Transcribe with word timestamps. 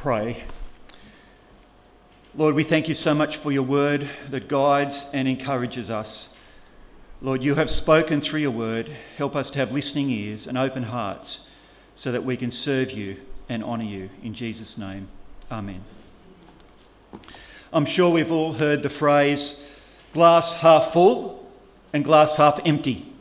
pray. 0.00 0.44
Lord, 2.34 2.54
we 2.54 2.64
thank 2.64 2.88
you 2.88 2.94
so 2.94 3.14
much 3.14 3.36
for 3.36 3.52
your 3.52 3.64
word 3.64 4.08
that 4.30 4.48
guides 4.48 5.04
and 5.12 5.28
encourages 5.28 5.90
us. 5.90 6.26
Lord, 7.20 7.44
you 7.44 7.56
have 7.56 7.68
spoken 7.68 8.22
through 8.22 8.40
your 8.40 8.50
word. 8.50 8.88
Help 9.18 9.36
us 9.36 9.50
to 9.50 9.58
have 9.58 9.72
listening 9.72 10.08
ears 10.08 10.46
and 10.46 10.56
open 10.56 10.84
hearts 10.84 11.42
so 11.94 12.10
that 12.12 12.24
we 12.24 12.38
can 12.38 12.50
serve 12.50 12.92
you 12.92 13.18
and 13.46 13.62
honour 13.62 13.84
you. 13.84 14.08
In 14.22 14.32
Jesus' 14.32 14.78
name, 14.78 15.08
amen. 15.52 15.84
I'm 17.70 17.84
sure 17.84 18.08
we've 18.08 18.32
all 18.32 18.54
heard 18.54 18.82
the 18.82 18.88
phrase 18.88 19.62
glass 20.14 20.54
half 20.54 20.94
full 20.94 21.46
and 21.92 22.06
glass 22.06 22.36
half 22.36 22.58
empty. 22.64 23.12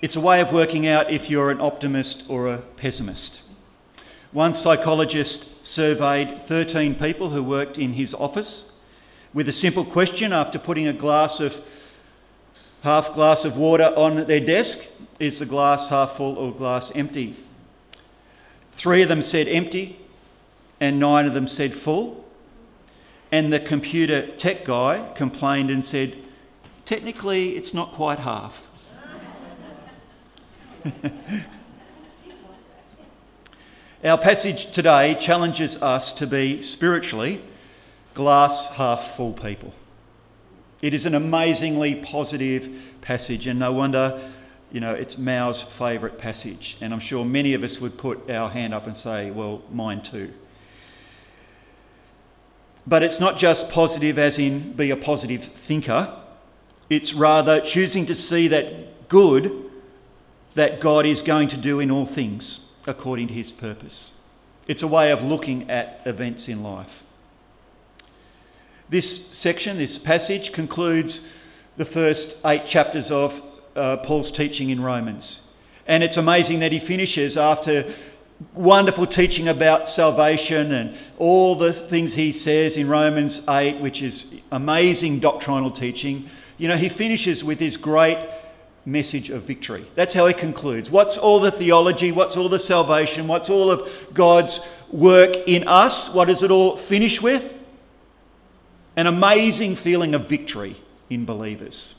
It's 0.00 0.14
a 0.14 0.20
way 0.20 0.40
of 0.40 0.52
working 0.52 0.86
out 0.86 1.10
if 1.10 1.28
you're 1.28 1.50
an 1.50 1.60
optimist 1.60 2.24
or 2.28 2.46
a 2.46 2.58
pessimist. 2.58 3.42
One 4.32 4.54
psychologist 4.54 5.48
surveyed 5.66 6.40
13 6.40 6.94
people 6.94 7.30
who 7.30 7.42
worked 7.42 7.78
in 7.78 7.94
his 7.94 8.14
office 8.14 8.64
with 9.34 9.48
a 9.48 9.52
simple 9.52 9.84
question 9.84 10.32
after 10.32 10.56
putting 10.58 10.86
a 10.86 10.92
glass 10.92 11.40
of 11.40 11.60
half 12.82 13.12
glass 13.12 13.44
of 13.44 13.56
water 13.56 13.92
on 13.96 14.26
their 14.26 14.40
desk 14.40 14.86
is 15.18 15.40
the 15.40 15.46
glass 15.46 15.88
half 15.88 16.12
full 16.12 16.36
or 16.36 16.52
glass 16.52 16.92
empty? 16.94 17.34
Three 18.74 19.02
of 19.02 19.08
them 19.08 19.20
said 19.20 19.48
empty, 19.48 19.98
and 20.78 21.00
nine 21.00 21.26
of 21.26 21.34
them 21.34 21.48
said 21.48 21.74
full. 21.74 22.24
And 23.32 23.52
the 23.52 23.60
computer 23.60 24.28
tech 24.36 24.64
guy 24.64 25.10
complained 25.14 25.70
and 25.70 25.84
said, 25.84 26.16
Technically, 26.84 27.56
it's 27.56 27.74
not 27.74 27.92
quite 27.92 28.20
half. 28.20 28.68
Our 34.02 34.16
passage 34.16 34.70
today 34.70 35.14
challenges 35.20 35.76
us 35.82 36.10
to 36.12 36.26
be 36.26 36.62
spiritually 36.62 37.42
glass 38.14 38.66
half 38.70 39.14
full 39.14 39.34
people. 39.34 39.74
It 40.80 40.94
is 40.94 41.04
an 41.04 41.14
amazingly 41.14 41.96
positive 41.96 42.70
passage, 43.02 43.46
and 43.46 43.58
no 43.58 43.72
wonder, 43.72 44.18
you 44.72 44.80
know, 44.80 44.94
it's 44.94 45.18
Mao's 45.18 45.60
favourite 45.60 46.16
passage. 46.16 46.78
And 46.80 46.94
I'm 46.94 47.00
sure 47.00 47.26
many 47.26 47.52
of 47.52 47.62
us 47.62 47.78
would 47.78 47.98
put 47.98 48.30
our 48.30 48.48
hand 48.48 48.72
up 48.72 48.86
and 48.86 48.96
say, 48.96 49.30
well, 49.30 49.60
mine 49.70 50.00
too. 50.00 50.32
But 52.86 53.02
it's 53.02 53.20
not 53.20 53.36
just 53.36 53.70
positive, 53.70 54.18
as 54.18 54.38
in 54.38 54.72
be 54.72 54.90
a 54.90 54.96
positive 54.96 55.44
thinker, 55.44 56.16
it's 56.88 57.12
rather 57.12 57.60
choosing 57.60 58.06
to 58.06 58.14
see 58.14 58.48
that 58.48 59.10
good 59.10 59.70
that 60.54 60.80
God 60.80 61.04
is 61.04 61.20
going 61.20 61.48
to 61.48 61.58
do 61.58 61.80
in 61.80 61.90
all 61.90 62.06
things 62.06 62.60
according 62.86 63.28
to 63.28 63.34
his 63.34 63.52
purpose. 63.52 64.12
It's 64.66 64.82
a 64.82 64.88
way 64.88 65.10
of 65.10 65.22
looking 65.22 65.70
at 65.70 66.00
events 66.04 66.48
in 66.48 66.62
life. 66.62 67.04
This 68.88 69.26
section, 69.28 69.78
this 69.78 69.98
passage, 69.98 70.52
concludes 70.52 71.26
the 71.76 71.84
first 71.84 72.36
eight 72.44 72.66
chapters 72.66 73.10
of 73.10 73.42
uh, 73.76 73.98
Paul's 73.98 74.30
teaching 74.30 74.70
in 74.70 74.80
Romans. 74.80 75.42
And 75.86 76.02
it's 76.02 76.16
amazing 76.16 76.60
that 76.60 76.72
he 76.72 76.78
finishes 76.78 77.36
after 77.36 77.92
wonderful 78.54 79.06
teaching 79.06 79.48
about 79.48 79.88
salvation 79.88 80.72
and 80.72 80.96
all 81.18 81.56
the 81.56 81.72
things 81.72 82.14
he 82.14 82.32
says 82.32 82.76
in 82.76 82.88
Romans 82.88 83.42
8, 83.48 83.80
which 83.80 84.02
is 84.02 84.24
amazing 84.50 85.20
doctrinal 85.20 85.70
teaching. 85.70 86.28
You 86.58 86.68
know, 86.68 86.76
he 86.76 86.88
finishes 86.88 87.44
with 87.44 87.58
his 87.58 87.76
great 87.76 88.18
message 88.84 89.30
of 89.30 89.42
victory. 89.42 89.86
That's 89.94 90.14
how 90.14 90.26
he 90.26 90.34
concludes. 90.34 90.90
What's 90.90 91.18
all 91.18 91.40
the 91.40 91.50
theology? 91.50 92.12
What's 92.12 92.36
all 92.36 92.48
the 92.48 92.58
salvation? 92.58 93.28
What's 93.28 93.50
all 93.50 93.70
of 93.70 93.90
God's 94.14 94.60
work 94.90 95.36
in 95.46 95.68
us? 95.68 96.08
What 96.08 96.28
does 96.28 96.42
it 96.42 96.50
all 96.50 96.76
finish 96.76 97.20
with? 97.20 97.56
An 98.96 99.06
amazing 99.06 99.76
feeling 99.76 100.14
of 100.14 100.28
victory 100.28 100.76
in 101.08 101.24
believers. 101.24 101.94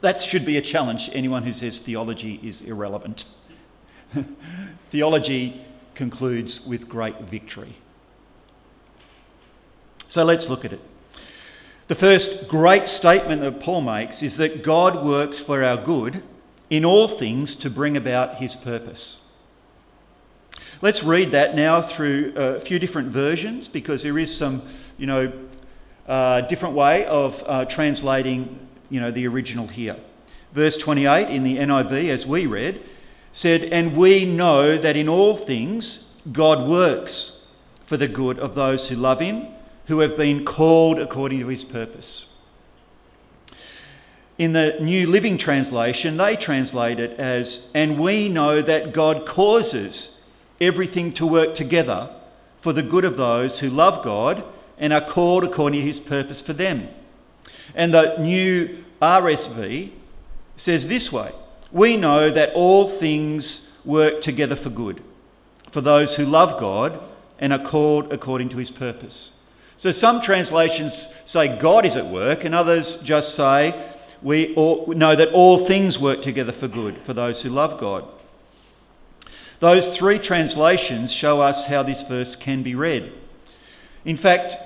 That 0.00 0.20
should 0.20 0.46
be 0.46 0.56
a 0.56 0.62
challenge 0.62 1.06
to 1.06 1.14
anyone 1.14 1.42
who 1.42 1.52
says 1.52 1.78
theology 1.78 2.40
is 2.42 2.62
irrelevant. 2.62 3.24
theology 4.90 5.64
concludes 5.94 6.60
with 6.62 6.88
great 6.88 7.20
victory. 7.20 7.74
So 10.06 10.24
let's 10.24 10.48
look 10.48 10.64
at 10.64 10.72
it. 10.72 10.80
The 11.90 11.96
first 11.96 12.46
great 12.46 12.86
statement 12.86 13.42
that 13.42 13.58
Paul 13.58 13.80
makes 13.80 14.22
is 14.22 14.36
that 14.36 14.62
God 14.62 15.04
works 15.04 15.40
for 15.40 15.64
our 15.64 15.76
good 15.76 16.22
in 16.70 16.84
all 16.84 17.08
things 17.08 17.56
to 17.56 17.68
bring 17.68 17.96
about 17.96 18.36
his 18.36 18.54
purpose. 18.54 19.18
Let's 20.80 21.02
read 21.02 21.32
that 21.32 21.56
now 21.56 21.82
through 21.82 22.34
a 22.36 22.60
few 22.60 22.78
different 22.78 23.08
versions 23.08 23.68
because 23.68 24.04
there 24.04 24.20
is 24.20 24.32
some, 24.32 24.62
you 24.98 25.08
know, 25.08 25.32
uh, 26.06 26.42
different 26.42 26.76
way 26.76 27.06
of 27.06 27.42
uh, 27.44 27.64
translating, 27.64 28.68
you 28.88 29.00
know, 29.00 29.10
the 29.10 29.26
original 29.26 29.66
here. 29.66 29.96
Verse 30.52 30.76
28 30.76 31.28
in 31.28 31.42
the 31.42 31.56
NIV, 31.56 32.08
as 32.08 32.24
we 32.24 32.46
read, 32.46 32.84
said, 33.32 33.64
And 33.64 33.96
we 33.96 34.24
know 34.24 34.78
that 34.78 34.94
in 34.94 35.08
all 35.08 35.34
things 35.34 36.06
God 36.30 36.68
works 36.68 37.42
for 37.82 37.96
the 37.96 38.06
good 38.06 38.38
of 38.38 38.54
those 38.54 38.90
who 38.90 38.94
love 38.94 39.18
him 39.18 39.48
who 39.90 39.98
have 39.98 40.16
been 40.16 40.44
called 40.44 41.00
according 41.00 41.40
to 41.40 41.48
his 41.48 41.64
purpose. 41.64 42.26
In 44.38 44.52
the 44.52 44.76
New 44.80 45.08
Living 45.08 45.36
Translation, 45.36 46.16
they 46.16 46.36
translate 46.36 47.00
it 47.00 47.18
as, 47.18 47.68
and 47.74 47.98
we 47.98 48.28
know 48.28 48.62
that 48.62 48.92
God 48.92 49.26
causes 49.26 50.16
everything 50.60 51.12
to 51.14 51.26
work 51.26 51.54
together 51.54 52.08
for 52.56 52.72
the 52.72 52.84
good 52.84 53.04
of 53.04 53.16
those 53.16 53.58
who 53.58 53.68
love 53.68 54.04
God 54.04 54.44
and 54.78 54.92
are 54.92 55.04
called 55.04 55.42
according 55.42 55.80
to 55.80 55.86
his 55.86 55.98
purpose 55.98 56.40
for 56.40 56.52
them. 56.52 56.88
And 57.74 57.92
the 57.92 58.16
New 58.18 58.84
RSV 59.02 59.90
says 60.56 60.86
this 60.86 61.10
way 61.10 61.32
We 61.72 61.96
know 61.96 62.30
that 62.30 62.52
all 62.54 62.86
things 62.86 63.68
work 63.84 64.20
together 64.20 64.54
for 64.54 64.70
good 64.70 65.02
for 65.68 65.80
those 65.80 66.14
who 66.14 66.24
love 66.24 66.60
God 66.60 67.02
and 67.40 67.52
are 67.52 67.58
called 67.58 68.12
according 68.12 68.50
to 68.50 68.58
his 68.58 68.70
purpose. 68.70 69.32
So 69.80 69.92
some 69.92 70.20
translations 70.20 71.08
say 71.24 71.56
God 71.56 71.86
is 71.86 71.96
at 71.96 72.06
work, 72.06 72.44
and 72.44 72.54
others 72.54 72.96
just 72.96 73.34
say 73.34 73.90
we 74.20 74.54
know 74.54 75.16
that 75.16 75.30
all 75.32 75.64
things 75.64 75.98
work 75.98 76.20
together 76.20 76.52
for 76.52 76.68
good 76.68 76.98
for 76.98 77.14
those 77.14 77.40
who 77.40 77.48
love 77.48 77.80
God. 77.80 78.04
Those 79.60 79.88
three 79.96 80.18
translations 80.18 81.10
show 81.10 81.40
us 81.40 81.64
how 81.64 81.82
this 81.82 82.02
verse 82.02 82.36
can 82.36 82.62
be 82.62 82.74
read. 82.74 83.10
In 84.04 84.18
fact, 84.18 84.58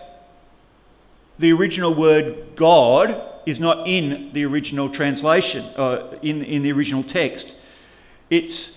the 1.38 1.53
original 1.53 1.94
word 1.94 2.56
God 2.56 3.22
is 3.47 3.60
not 3.60 3.86
in 3.86 4.32
the 4.32 4.44
original 4.44 4.91
translation, 4.91 5.64
uh, 5.76 6.19
in, 6.22 6.42
in 6.42 6.64
the 6.64 6.72
original 6.72 7.04
text. 7.04 7.54
It's, 8.30 8.76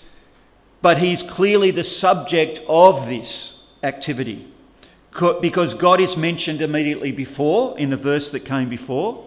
but 0.83 0.99
he's 0.99 1.23
clearly 1.23 1.71
the 1.71 1.83
subject 1.83 2.61
of 2.69 3.07
this 3.07 3.59
activity 3.81 4.53
because 5.41 5.73
God 5.73 6.00
is 6.00 6.16
mentioned 6.16 6.62
immediately 6.62 7.12
before 7.12 7.78
in 7.79 7.90
the 7.90 7.97
verse 7.97 8.29
that 8.31 8.41
came 8.41 8.69
before. 8.69 9.23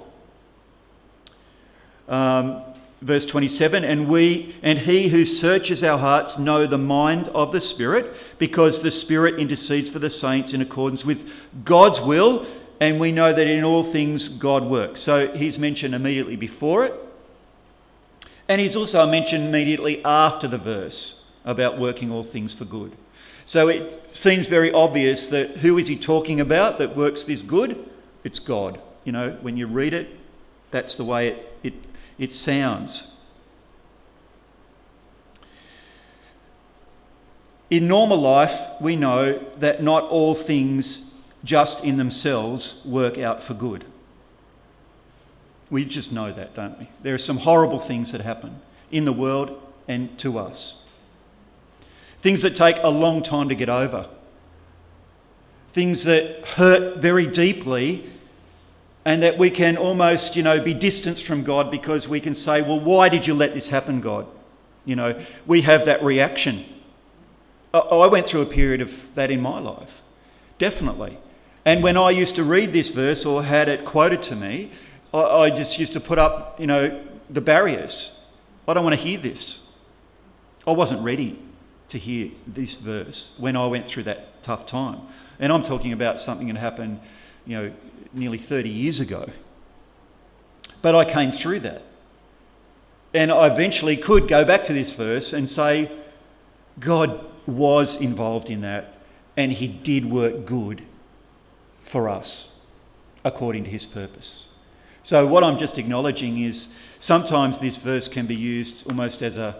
Um, 2.08 2.62
verse 3.00 3.24
27 3.24 3.82
and 3.82 4.08
we 4.08 4.54
and 4.62 4.80
he 4.80 5.08
who 5.08 5.24
searches 5.24 5.82
our 5.82 5.98
hearts 5.98 6.38
know 6.38 6.66
the 6.66 6.76
mind 6.76 7.28
of 7.28 7.50
the 7.50 7.60
spirit 7.60 8.14
because 8.38 8.82
the 8.82 8.90
spirit 8.90 9.38
intercedes 9.40 9.88
for 9.88 9.98
the 9.98 10.10
saints 10.10 10.52
in 10.52 10.60
accordance 10.60 11.04
with 11.04 11.32
god's 11.64 12.00
will 12.00 12.44
and 12.78 13.00
we 13.00 13.10
know 13.10 13.32
that 13.32 13.46
in 13.46 13.64
all 13.64 13.82
things 13.82 14.28
god 14.28 14.64
works 14.64 15.00
so 15.00 15.32
he's 15.32 15.58
mentioned 15.58 15.94
immediately 15.94 16.36
before 16.36 16.84
it 16.84 16.94
and 18.48 18.60
he's 18.60 18.76
also 18.76 19.06
mentioned 19.06 19.44
immediately 19.44 20.04
after 20.04 20.46
the 20.46 20.58
verse 20.58 21.24
about 21.46 21.78
working 21.78 22.12
all 22.12 22.24
things 22.24 22.52
for 22.52 22.66
good 22.66 22.94
so 23.50 23.66
it 23.66 24.00
seems 24.16 24.46
very 24.46 24.70
obvious 24.70 25.26
that 25.26 25.56
who 25.56 25.76
is 25.76 25.88
he 25.88 25.96
talking 25.96 26.38
about 26.38 26.78
that 26.78 26.94
works 26.94 27.24
this 27.24 27.42
good? 27.42 27.84
It's 28.22 28.38
God. 28.38 28.80
You 29.02 29.10
know, 29.10 29.36
when 29.40 29.56
you 29.56 29.66
read 29.66 29.92
it, 29.92 30.08
that's 30.70 30.94
the 30.94 31.04
way 31.04 31.30
it, 31.30 31.52
it, 31.64 31.74
it 32.16 32.32
sounds. 32.32 33.08
In 37.70 37.88
normal 37.88 38.18
life, 38.18 38.56
we 38.80 38.94
know 38.94 39.44
that 39.58 39.82
not 39.82 40.04
all 40.04 40.36
things 40.36 41.10
just 41.42 41.82
in 41.82 41.96
themselves 41.96 42.80
work 42.84 43.18
out 43.18 43.42
for 43.42 43.54
good. 43.54 43.84
We 45.70 45.84
just 45.84 46.12
know 46.12 46.30
that, 46.30 46.54
don't 46.54 46.78
we? 46.78 46.88
There 47.02 47.14
are 47.16 47.18
some 47.18 47.38
horrible 47.38 47.80
things 47.80 48.12
that 48.12 48.20
happen 48.20 48.60
in 48.92 49.06
the 49.06 49.12
world 49.12 49.60
and 49.88 50.16
to 50.20 50.38
us 50.38 50.76
things 52.20 52.42
that 52.42 52.54
take 52.54 52.76
a 52.82 52.90
long 52.90 53.22
time 53.22 53.48
to 53.48 53.54
get 53.54 53.68
over, 53.68 54.08
things 55.70 56.04
that 56.04 56.46
hurt 56.48 56.98
very 56.98 57.26
deeply, 57.26 58.10
and 59.06 59.22
that 59.22 59.38
we 59.38 59.50
can 59.50 59.78
almost, 59.78 60.36
you 60.36 60.42
know, 60.42 60.60
be 60.60 60.74
distanced 60.74 61.24
from 61.24 61.42
God 61.42 61.70
because 61.70 62.06
we 62.06 62.20
can 62.20 62.34
say, 62.34 62.60
well, 62.60 62.78
why 62.78 63.08
did 63.08 63.26
you 63.26 63.32
let 63.32 63.54
this 63.54 63.70
happen, 63.70 64.02
God? 64.02 64.26
You 64.84 64.96
know, 64.96 65.18
we 65.46 65.62
have 65.62 65.86
that 65.86 66.04
reaction. 66.04 66.66
I 67.72 68.06
went 68.06 68.26
through 68.26 68.42
a 68.42 68.46
period 68.46 68.82
of 68.82 69.14
that 69.14 69.30
in 69.30 69.40
my 69.40 69.58
life, 69.58 70.02
definitely. 70.58 71.16
And 71.64 71.82
when 71.82 71.96
I 71.96 72.10
used 72.10 72.36
to 72.36 72.44
read 72.44 72.72
this 72.72 72.90
verse 72.90 73.24
or 73.24 73.44
had 73.44 73.68
it 73.68 73.84
quoted 73.84 74.22
to 74.24 74.36
me, 74.36 74.70
I, 75.14 75.50
just 75.50 75.78
used 75.78 75.92
to 75.94 76.00
put 76.00 76.18
up, 76.18 76.60
you 76.60 76.66
know, 76.66 77.02
the 77.30 77.40
barriers. 77.40 78.12
I 78.68 78.74
don't 78.74 78.84
want 78.84 78.98
to 78.98 79.02
hear 79.02 79.18
this. 79.18 79.62
I 80.66 80.72
wasn't 80.72 81.02
ready 81.02 81.38
to 81.90 81.98
hear 81.98 82.30
this 82.46 82.76
verse 82.76 83.32
when 83.36 83.56
I 83.56 83.66
went 83.66 83.86
through 83.88 84.04
that 84.04 84.42
tough 84.42 84.66
time. 84.66 85.00
And 85.38 85.52
I'm 85.52 85.62
talking 85.62 85.92
about 85.92 86.18
something 86.18 86.48
that 86.48 86.56
happened, 86.56 87.00
you 87.46 87.56
know, 87.56 87.72
nearly 88.12 88.38
30 88.38 88.68
years 88.68 89.00
ago. 89.00 89.30
But 90.82 90.94
I 90.94 91.04
came 91.04 91.32
through 91.32 91.60
that. 91.60 91.82
And 93.12 93.32
I 93.32 93.48
eventually 93.48 93.96
could 93.96 94.28
go 94.28 94.44
back 94.44 94.64
to 94.64 94.72
this 94.72 94.92
verse 94.92 95.32
and 95.32 95.50
say, 95.50 95.90
God 96.78 97.24
was 97.46 97.96
involved 97.96 98.50
in 98.50 98.60
that 98.60 98.94
and 99.36 99.52
he 99.52 99.66
did 99.66 100.06
work 100.06 100.44
good 100.44 100.82
for 101.82 102.08
us 102.08 102.52
according 103.24 103.64
to 103.64 103.70
his 103.70 103.86
purpose. 103.86 104.46
So, 105.02 105.26
what 105.26 105.42
I'm 105.42 105.58
just 105.58 105.78
acknowledging 105.78 106.42
is 106.42 106.68
sometimes 106.98 107.58
this 107.58 107.78
verse 107.78 108.06
can 108.06 108.26
be 108.26 108.36
used 108.36 108.86
almost 108.86 109.22
as 109.22 109.36
a, 109.36 109.56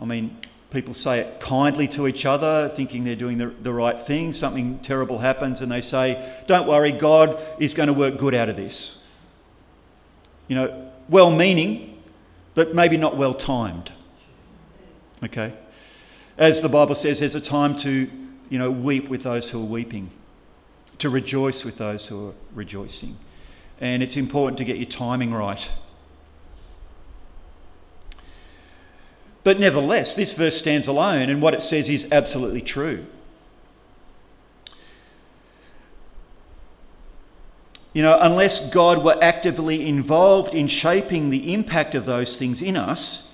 I 0.00 0.04
mean, 0.04 0.36
people 0.72 0.94
say 0.94 1.20
it 1.20 1.40
kindly 1.40 1.86
to 1.88 2.08
each 2.08 2.24
other, 2.24 2.68
thinking 2.70 3.04
they're 3.04 3.14
doing 3.14 3.38
the, 3.38 3.48
the 3.48 3.72
right 3.72 4.00
thing. 4.00 4.32
Something 4.32 4.78
terrible 4.78 5.18
happens, 5.18 5.60
and 5.60 5.70
they 5.70 5.80
say, 5.80 6.34
Don't 6.46 6.66
worry, 6.66 6.92
God 6.92 7.40
is 7.58 7.74
going 7.74 7.88
to 7.88 7.92
work 7.92 8.16
good 8.16 8.34
out 8.34 8.48
of 8.48 8.56
this. 8.56 8.96
You 10.48 10.56
know, 10.56 10.92
well 11.08 11.30
meaning, 11.30 12.02
but 12.54 12.74
maybe 12.74 12.96
not 12.96 13.16
well 13.16 13.34
timed. 13.34 13.92
Okay? 15.22 15.52
As 16.36 16.60
the 16.60 16.68
Bible 16.68 16.94
says, 16.94 17.20
there's 17.20 17.34
a 17.34 17.40
time 17.40 17.76
to, 17.76 18.10
you 18.48 18.58
know, 18.58 18.70
weep 18.70 19.08
with 19.08 19.22
those 19.22 19.50
who 19.50 19.60
are 19.60 19.66
weeping, 19.66 20.10
to 20.98 21.10
rejoice 21.10 21.64
with 21.64 21.76
those 21.76 22.08
who 22.08 22.28
are 22.28 22.34
rejoicing. 22.54 23.16
And 23.80 24.02
it's 24.02 24.16
important 24.16 24.58
to 24.58 24.64
get 24.64 24.76
your 24.76 24.86
timing 24.86 25.34
right. 25.34 25.70
But 29.44 29.58
nevertheless, 29.58 30.14
this 30.14 30.32
verse 30.32 30.56
stands 30.56 30.86
alone, 30.86 31.28
and 31.28 31.42
what 31.42 31.54
it 31.54 31.62
says 31.62 31.88
is 31.88 32.06
absolutely 32.12 32.60
true. 32.60 33.06
You 37.92 38.02
know, 38.02 38.16
unless 38.20 38.70
God 38.70 39.04
were 39.04 39.18
actively 39.20 39.86
involved 39.86 40.54
in 40.54 40.66
shaping 40.66 41.30
the 41.30 41.52
impact 41.52 41.94
of 41.94 42.06
those 42.06 42.36
things 42.36 42.62
in 42.62 42.76
us, 42.76 43.24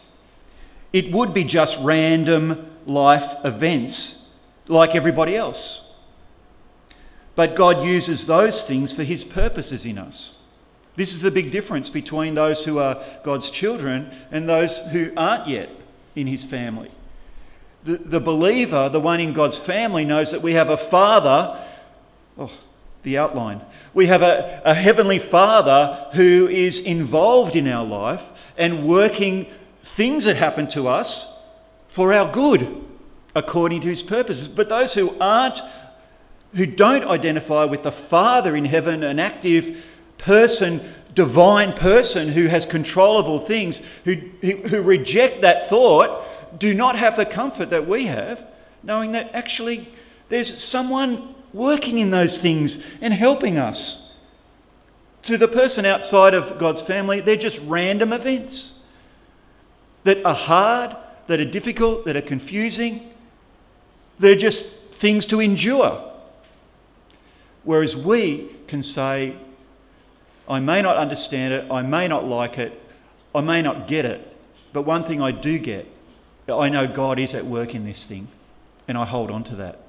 it 0.92 1.12
would 1.12 1.32
be 1.32 1.44
just 1.44 1.78
random 1.80 2.70
life 2.86 3.34
events 3.44 4.26
like 4.66 4.94
everybody 4.94 5.36
else. 5.36 5.92
But 7.36 7.54
God 7.54 7.84
uses 7.84 8.26
those 8.26 8.62
things 8.62 8.92
for 8.92 9.04
His 9.04 9.24
purposes 9.24 9.84
in 9.84 9.96
us. 9.96 10.38
This 10.96 11.12
is 11.12 11.20
the 11.20 11.30
big 11.30 11.52
difference 11.52 11.90
between 11.90 12.34
those 12.34 12.64
who 12.64 12.80
are 12.80 13.00
God's 13.22 13.50
children 13.50 14.12
and 14.32 14.48
those 14.48 14.78
who 14.78 15.12
aren't 15.16 15.46
yet 15.46 15.70
in 16.18 16.26
His 16.26 16.44
family. 16.44 16.90
The, 17.84 17.96
the 17.96 18.20
believer, 18.20 18.88
the 18.88 19.00
one 19.00 19.20
in 19.20 19.32
God's 19.32 19.58
family, 19.58 20.04
knows 20.04 20.32
that 20.32 20.42
we 20.42 20.52
have 20.52 20.68
a 20.68 20.76
Father. 20.76 21.64
Oh, 22.36 22.52
the 23.02 23.16
outline. 23.16 23.60
We 23.94 24.06
have 24.06 24.22
a, 24.22 24.60
a 24.64 24.74
heavenly 24.74 25.18
Father 25.18 26.08
who 26.14 26.48
is 26.48 26.80
involved 26.80 27.56
in 27.56 27.68
our 27.68 27.84
life 27.84 28.46
and 28.56 28.86
working 28.86 29.46
things 29.82 30.24
that 30.24 30.36
happen 30.36 30.66
to 30.68 30.88
us 30.88 31.32
for 31.86 32.12
our 32.12 32.30
good 32.30 32.84
according 33.34 33.80
to 33.82 33.88
his 33.88 34.02
purposes. 34.02 34.48
But 34.48 34.68
those 34.68 34.94
who 34.94 35.16
aren't, 35.20 35.60
who 36.54 36.66
don't 36.66 37.04
identify 37.04 37.64
with 37.64 37.84
the 37.84 37.92
Father 37.92 38.56
in 38.56 38.64
heaven, 38.64 39.02
an 39.04 39.18
active 39.18 39.84
person, 40.18 40.80
divine 41.18 41.72
person 41.72 42.28
who 42.28 42.46
has 42.46 42.64
control 42.64 43.18
of 43.18 43.26
all 43.26 43.40
things, 43.40 43.82
who, 44.04 44.14
who 44.14 44.80
reject 44.80 45.42
that 45.42 45.68
thought, 45.68 46.60
do 46.60 46.72
not 46.72 46.94
have 46.94 47.16
the 47.16 47.26
comfort 47.26 47.70
that 47.70 47.88
we 47.88 48.06
have, 48.06 48.46
knowing 48.84 49.10
that 49.10 49.28
actually 49.34 49.92
there's 50.28 50.62
someone 50.62 51.34
working 51.52 51.98
in 51.98 52.10
those 52.10 52.38
things 52.38 52.78
and 53.00 53.12
helping 53.12 53.58
us. 53.58 54.08
To 55.22 55.36
the 55.36 55.48
person 55.48 55.84
outside 55.84 56.34
of 56.34 56.56
God's 56.56 56.80
family, 56.80 57.20
they're 57.20 57.34
just 57.34 57.58
random 57.64 58.12
events 58.12 58.74
that 60.04 60.24
are 60.24 60.34
hard, 60.34 60.96
that 61.26 61.40
are 61.40 61.44
difficult, 61.44 62.04
that 62.04 62.16
are 62.16 62.22
confusing. 62.22 63.10
They're 64.20 64.36
just 64.36 64.64
things 64.92 65.26
to 65.26 65.40
endure. 65.40 66.12
Whereas 67.64 67.96
we 67.96 68.52
can 68.68 68.82
say, 68.82 69.36
I 70.48 70.60
may 70.60 70.80
not 70.80 70.96
understand 70.96 71.52
it, 71.52 71.70
I 71.70 71.82
may 71.82 72.08
not 72.08 72.26
like 72.26 72.58
it, 72.58 72.80
I 73.34 73.42
may 73.42 73.60
not 73.60 73.86
get 73.86 74.04
it, 74.04 74.36
but 74.72 74.82
one 74.82 75.04
thing 75.04 75.20
I 75.20 75.30
do 75.30 75.58
get, 75.58 75.86
I 76.48 76.70
know 76.70 76.86
God 76.86 77.18
is 77.18 77.34
at 77.34 77.44
work 77.44 77.74
in 77.74 77.84
this 77.84 78.06
thing, 78.06 78.28
and 78.86 78.96
I 78.96 79.04
hold 79.04 79.30
on 79.30 79.44
to 79.44 79.56
that. 79.56 79.80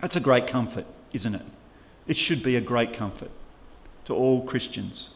That's 0.00 0.16
a 0.16 0.20
great 0.20 0.46
comfort, 0.46 0.86
isn't 1.12 1.34
it? 1.34 1.42
It 2.06 2.16
should 2.16 2.42
be 2.42 2.56
a 2.56 2.60
great 2.60 2.94
comfort 2.94 3.30
to 4.06 4.14
all 4.14 4.42
Christians. 4.42 5.10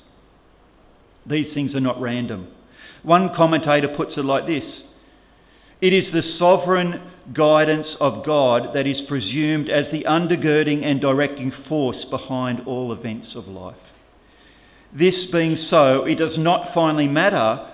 These 1.25 1.55
things 1.55 1.75
are 1.75 1.81
not 1.81 2.01
random. 2.01 2.49
One 3.03 3.33
commentator 3.33 3.89
puts 3.89 4.19
it 4.19 4.25
like 4.25 4.47
this 4.47 4.89
It 5.81 5.95
is 5.95 6.11
the 6.11 6.23
sovereign 6.23 7.01
guidance 7.33 7.95
of 7.97 8.25
God 8.25 8.75
that 8.75 8.87
is 8.87 9.01
presumed 9.01 9.71
as 9.71 9.89
the 9.91 10.05
undergirding 10.05 10.83
and 10.83 11.01
directing 11.01 11.51
force 11.51 12.05
behind 12.05 12.63
all 12.67 12.93
events 12.93 13.35
of 13.35 13.49
life. 13.49 13.93
This 14.93 15.27
being 15.27 15.57
so, 15.57 16.05
it 16.05 16.17
does 16.17 16.37
not 16.37 16.69
finally 16.69 17.09
matter 17.09 17.67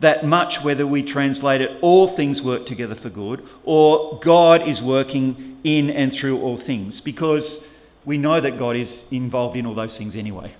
that 0.00 0.24
much 0.24 0.62
whether 0.62 0.86
we 0.86 1.02
translate 1.02 1.60
it 1.60 1.76
all 1.80 2.06
things 2.06 2.42
work 2.42 2.66
together 2.66 2.94
for 2.94 3.10
good 3.10 3.46
or 3.64 4.18
God 4.20 4.66
is 4.66 4.82
working 4.82 5.58
in 5.64 5.90
and 5.90 6.12
through 6.12 6.40
all 6.40 6.56
things 6.56 7.00
because 7.00 7.60
we 8.04 8.16
know 8.16 8.40
that 8.40 8.58
God 8.58 8.76
is 8.76 9.04
involved 9.10 9.56
in 9.56 9.66
all 9.66 9.74
those 9.74 9.98
things 9.98 10.14
anyway. 10.14 10.54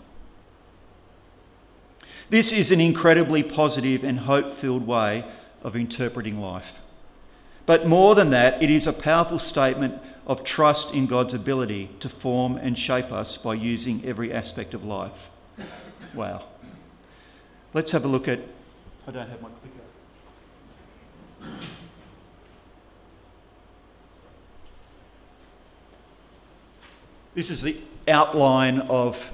This 2.30 2.52
is 2.52 2.70
an 2.70 2.80
incredibly 2.80 3.42
positive 3.42 4.04
and 4.04 4.20
hope 4.20 4.52
filled 4.52 4.86
way 4.86 5.24
of 5.62 5.76
interpreting 5.76 6.40
life. 6.40 6.80
But 7.64 7.86
more 7.86 8.14
than 8.14 8.30
that, 8.30 8.62
it 8.62 8.70
is 8.70 8.86
a 8.86 8.92
powerful 8.92 9.38
statement 9.38 10.02
of 10.26 10.44
trust 10.44 10.92
in 10.92 11.06
God's 11.06 11.32
ability 11.32 11.90
to 12.00 12.08
form 12.08 12.56
and 12.56 12.78
shape 12.78 13.10
us 13.12 13.38
by 13.38 13.54
using 13.54 14.04
every 14.04 14.32
aspect 14.32 14.74
of 14.74 14.84
life. 14.84 15.30
Wow. 16.14 16.44
Let's 17.74 17.92
have 17.92 18.04
a 18.04 18.08
look 18.08 18.28
at. 18.28 18.40
I 19.06 19.10
don't 19.10 19.28
have 19.28 19.40
my 19.42 19.48
clicker. 19.48 19.74
This 27.34 27.50
is 27.50 27.62
the 27.62 27.78
outline 28.08 28.80
of 28.80 29.32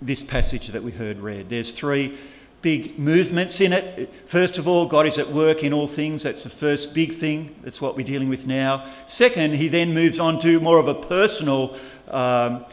this 0.00 0.22
passage 0.22 0.68
that 0.68 0.82
we 0.82 0.92
heard 0.92 1.18
read. 1.18 1.48
There's 1.48 1.72
three 1.72 2.16
big 2.60 2.98
movements 2.98 3.60
in 3.60 3.72
it. 3.72 4.14
First 4.26 4.58
of 4.58 4.68
all, 4.68 4.86
God 4.86 5.06
is 5.06 5.18
at 5.18 5.32
work 5.32 5.64
in 5.64 5.72
all 5.72 5.88
things. 5.88 6.22
That's 6.22 6.44
the 6.44 6.50
first 6.50 6.94
big 6.94 7.12
thing. 7.12 7.56
That's 7.62 7.80
what 7.80 7.96
we're 7.96 8.06
dealing 8.06 8.28
with 8.28 8.46
now. 8.46 8.86
Second, 9.06 9.54
he 9.54 9.68
then 9.68 9.92
moves 9.92 10.20
on 10.20 10.38
to 10.40 10.60
more 10.60 10.78
of 10.78 10.86
a 10.86 10.94
personal 10.94 11.76
um, 12.08 12.64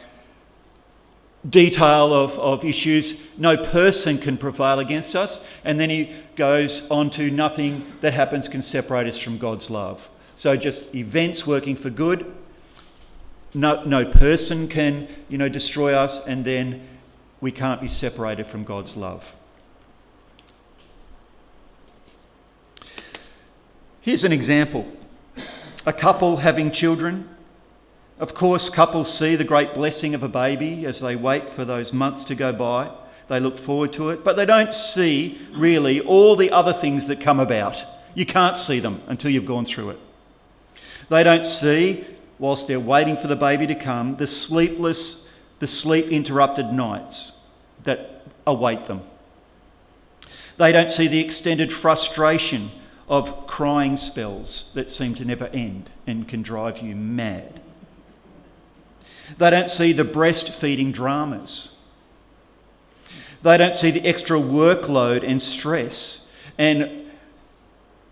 detail 1.48 2.12
of, 2.12 2.38
of 2.38 2.64
issues. 2.64 3.18
No 3.38 3.56
person 3.56 4.18
can 4.18 4.36
prevail 4.36 4.78
against 4.78 5.16
us. 5.16 5.44
And 5.64 5.80
then 5.80 5.90
he 5.90 6.12
goes 6.36 6.88
on 6.90 7.10
to 7.10 7.30
nothing 7.30 7.92
that 8.00 8.12
happens 8.12 8.48
can 8.48 8.62
separate 8.62 9.06
us 9.06 9.18
from 9.18 9.38
God's 9.38 9.70
love. 9.70 10.08
So 10.36 10.56
just 10.56 10.94
events 10.94 11.46
working 11.46 11.76
for 11.76 11.90
good. 11.90 12.32
No, 13.52 13.82
no 13.84 14.04
person 14.04 14.68
can, 14.68 15.08
you 15.28 15.36
know, 15.36 15.48
destroy 15.48 15.92
us, 15.92 16.20
and 16.24 16.44
then 16.44 16.86
we 17.40 17.50
can't 17.50 17.80
be 17.80 17.88
separated 17.88 18.46
from 18.46 18.64
God's 18.64 18.96
love. 18.96 19.34
Here's 24.00 24.24
an 24.24 24.32
example 24.32 24.86
a 25.86 25.92
couple 25.92 26.38
having 26.38 26.70
children. 26.70 27.28
Of 28.20 28.34
course, 28.34 28.68
couples 28.68 29.12
see 29.12 29.34
the 29.34 29.44
great 29.44 29.72
blessing 29.72 30.14
of 30.14 30.22
a 30.22 30.28
baby 30.28 30.84
as 30.84 31.00
they 31.00 31.16
wait 31.16 31.50
for 31.50 31.64
those 31.64 31.94
months 31.94 32.24
to 32.26 32.34
go 32.34 32.52
by. 32.52 32.90
They 33.28 33.40
look 33.40 33.56
forward 33.56 33.94
to 33.94 34.10
it, 34.10 34.22
but 34.22 34.36
they 34.36 34.44
don't 34.44 34.74
see 34.74 35.40
really 35.52 36.00
all 36.00 36.36
the 36.36 36.50
other 36.50 36.74
things 36.74 37.06
that 37.06 37.18
come 37.18 37.40
about. 37.40 37.82
You 38.14 38.26
can't 38.26 38.58
see 38.58 38.78
them 38.78 39.02
until 39.06 39.30
you've 39.30 39.46
gone 39.46 39.64
through 39.64 39.90
it. 39.90 39.98
They 41.08 41.24
don't 41.24 41.46
see, 41.46 42.04
whilst 42.38 42.66
they're 42.66 42.78
waiting 42.78 43.16
for 43.16 43.26
the 43.26 43.36
baby 43.36 43.66
to 43.68 43.74
come, 43.74 44.16
the 44.16 44.26
sleepless 44.26 45.26
the 45.60 45.66
sleep 45.66 46.06
interrupted 46.06 46.72
nights 46.72 47.32
that 47.84 48.22
await 48.46 48.86
them. 48.86 49.02
They 50.56 50.72
don't 50.72 50.90
see 50.90 51.06
the 51.06 51.20
extended 51.20 51.72
frustration 51.72 52.70
of 53.08 53.46
crying 53.46 53.96
spells 53.96 54.70
that 54.74 54.90
seem 54.90 55.14
to 55.14 55.24
never 55.24 55.46
end 55.48 55.90
and 56.06 56.26
can 56.26 56.42
drive 56.42 56.78
you 56.78 56.96
mad. 56.96 57.60
They 59.38 59.50
don't 59.50 59.70
see 59.70 59.92
the 59.92 60.04
breastfeeding 60.04 60.92
dramas. 60.92 61.72
They 63.42 63.56
don't 63.56 63.74
see 63.74 63.90
the 63.90 64.06
extra 64.06 64.38
workload 64.38 65.26
and 65.26 65.40
stress. 65.40 66.28
And, 66.58 67.10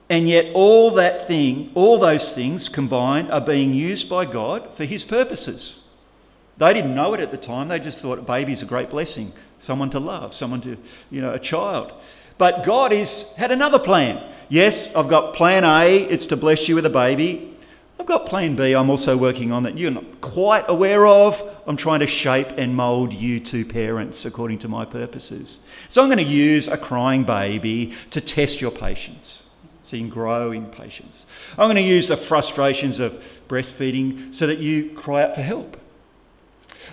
and 0.08 0.28
yet, 0.28 0.52
all 0.54 0.92
that 0.92 1.26
thing, 1.26 1.70
all 1.74 1.98
those 1.98 2.32
things 2.32 2.68
combined, 2.68 3.30
are 3.30 3.40
being 3.40 3.74
used 3.74 4.08
by 4.08 4.24
God 4.24 4.74
for 4.74 4.84
His 4.84 5.04
purposes. 5.04 5.80
They 6.56 6.72
didn't 6.72 6.94
know 6.94 7.14
it 7.14 7.20
at 7.20 7.30
the 7.30 7.36
time. 7.36 7.68
They 7.68 7.78
just 7.78 8.00
thought 8.00 8.18
a 8.18 8.22
baby's 8.22 8.62
a 8.62 8.66
great 8.66 8.90
blessing, 8.90 9.32
someone 9.58 9.90
to 9.90 10.00
love, 10.00 10.34
someone 10.34 10.60
to, 10.62 10.76
you 11.10 11.20
know, 11.20 11.34
a 11.34 11.38
child. 11.38 11.92
But 12.38 12.64
God 12.64 12.92
has 12.92 13.32
had 13.34 13.52
another 13.52 13.78
plan. 13.78 14.32
Yes, 14.48 14.94
I've 14.94 15.08
got 15.08 15.34
plan 15.34 15.64
A, 15.64 15.98
it's 16.04 16.26
to 16.26 16.36
bless 16.36 16.68
you 16.68 16.74
with 16.74 16.86
a 16.86 16.90
baby. 16.90 17.47
Got 18.08 18.24
plan 18.24 18.56
B 18.56 18.72
I'm 18.72 18.88
also 18.88 19.18
working 19.18 19.52
on 19.52 19.64
that 19.64 19.76
you're 19.76 19.90
not 19.90 20.22
quite 20.22 20.64
aware 20.66 21.06
of. 21.06 21.42
I'm 21.66 21.76
trying 21.76 22.00
to 22.00 22.06
shape 22.06 22.48
and 22.56 22.74
mould 22.74 23.12
you 23.12 23.38
two 23.38 23.66
parents 23.66 24.24
according 24.24 24.60
to 24.60 24.68
my 24.68 24.86
purposes. 24.86 25.60
So 25.90 26.00
I'm 26.00 26.08
going 26.08 26.16
to 26.16 26.24
use 26.24 26.68
a 26.68 26.78
crying 26.78 27.24
baby 27.24 27.92
to 28.08 28.22
test 28.22 28.62
your 28.62 28.70
patience 28.70 29.44
so 29.82 29.96
you 29.96 30.04
can 30.04 30.08
grow 30.08 30.52
in 30.52 30.68
patience. 30.68 31.26
I'm 31.52 31.66
going 31.66 31.76
to 31.76 31.82
use 31.82 32.08
the 32.08 32.16
frustrations 32.16 32.98
of 32.98 33.22
breastfeeding 33.46 34.34
so 34.34 34.46
that 34.46 34.56
you 34.56 34.88
cry 34.94 35.24
out 35.24 35.34
for 35.34 35.42
help. 35.42 35.78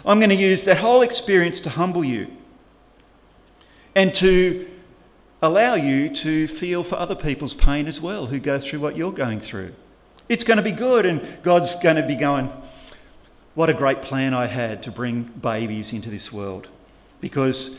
I'm 0.05 0.19
going 0.19 0.31
to 0.31 0.35
use 0.35 0.65
that 0.65 0.79
whole 0.79 1.01
experience 1.01 1.61
to 1.61 1.69
humble 1.69 2.03
you 2.03 2.27
and 3.95 4.13
to 4.15 4.69
allow 5.41 5.75
you 5.75 6.09
to 6.09 6.49
feel 6.49 6.83
for 6.83 6.95
other 6.95 7.15
people's 7.15 7.55
pain 7.55 7.87
as 7.87 8.01
well 8.01 8.25
who 8.25 8.37
go 8.37 8.59
through 8.59 8.81
what 8.81 8.97
you're 8.97 9.13
going 9.13 9.39
through. 9.39 9.73
It's 10.27 10.43
going 10.43 10.57
to 10.57 10.63
be 10.63 10.71
good, 10.71 11.05
and 11.05 11.37
God's 11.43 11.75
going 11.75 11.97
to 11.97 12.03
be 12.03 12.15
going, 12.15 12.51
What 13.53 13.69
a 13.69 13.73
great 13.73 14.01
plan 14.01 14.33
I 14.33 14.47
had 14.47 14.81
to 14.83 14.91
bring 14.91 15.23
babies 15.23 15.93
into 15.93 16.09
this 16.09 16.31
world, 16.31 16.67
because 17.21 17.75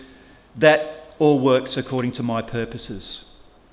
that 0.56 1.14
all 1.18 1.38
works 1.38 1.76
according 1.76 2.12
to 2.12 2.22
my 2.22 2.42
purposes. 2.42 3.24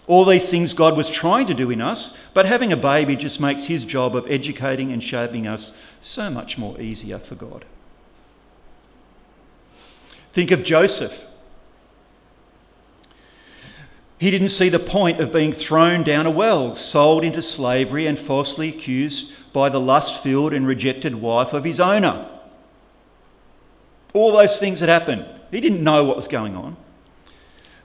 All 0.06 0.26
these 0.26 0.50
things 0.50 0.74
God 0.74 0.98
was 0.98 1.10
trying 1.10 1.48
to 1.48 1.54
do 1.54 1.70
in 1.70 1.80
us, 1.80 2.18
but 2.34 2.46
having 2.46 2.74
a 2.74 2.78
baby 2.78 3.16
just 3.16 3.40
makes 3.40 3.66
his 3.66 3.86
job 3.86 4.16
of 4.16 4.30
educating 4.30 4.92
and 4.92 5.02
shaping 5.02 5.48
us 5.48 5.72
so 6.02 6.30
much 6.30 6.58
more 6.58 6.80
easier 6.80 7.20
for 7.20 7.36
God. 7.36 7.66
Think 10.34 10.52
of 10.52 10.64
Joseph. 10.64 11.28
He 14.24 14.32
didn't 14.32 14.50
see 14.50 14.70
the 14.70 14.80
point 14.80 15.20
of 15.20 15.34
being 15.34 15.52
thrown 15.52 16.02
down 16.02 16.26
a 16.26 16.32
well, 16.32 16.76
sold 16.76 17.26
into 17.26 17.42
slavery, 17.42 18.08
and 18.08 18.18
falsely 18.18 18.70
accused 18.70 19.30
by 19.52 19.68
the 19.68 19.82
lust 19.82 20.24
filled 20.24 20.54
and 20.54 20.66
rejected 20.66 21.16
wife 21.16 21.52
of 21.52 21.66
his 21.66 21.78
owner. 21.78 22.30
All 24.14 24.32
those 24.32 24.58
things 24.58 24.80
had 24.80 24.88
happened. 24.88 25.26
He 25.52 25.60
didn't 25.60 25.84
know 25.84 26.06
what 26.06 26.16
was 26.16 26.30
going 26.30 26.56
on. 26.56 26.78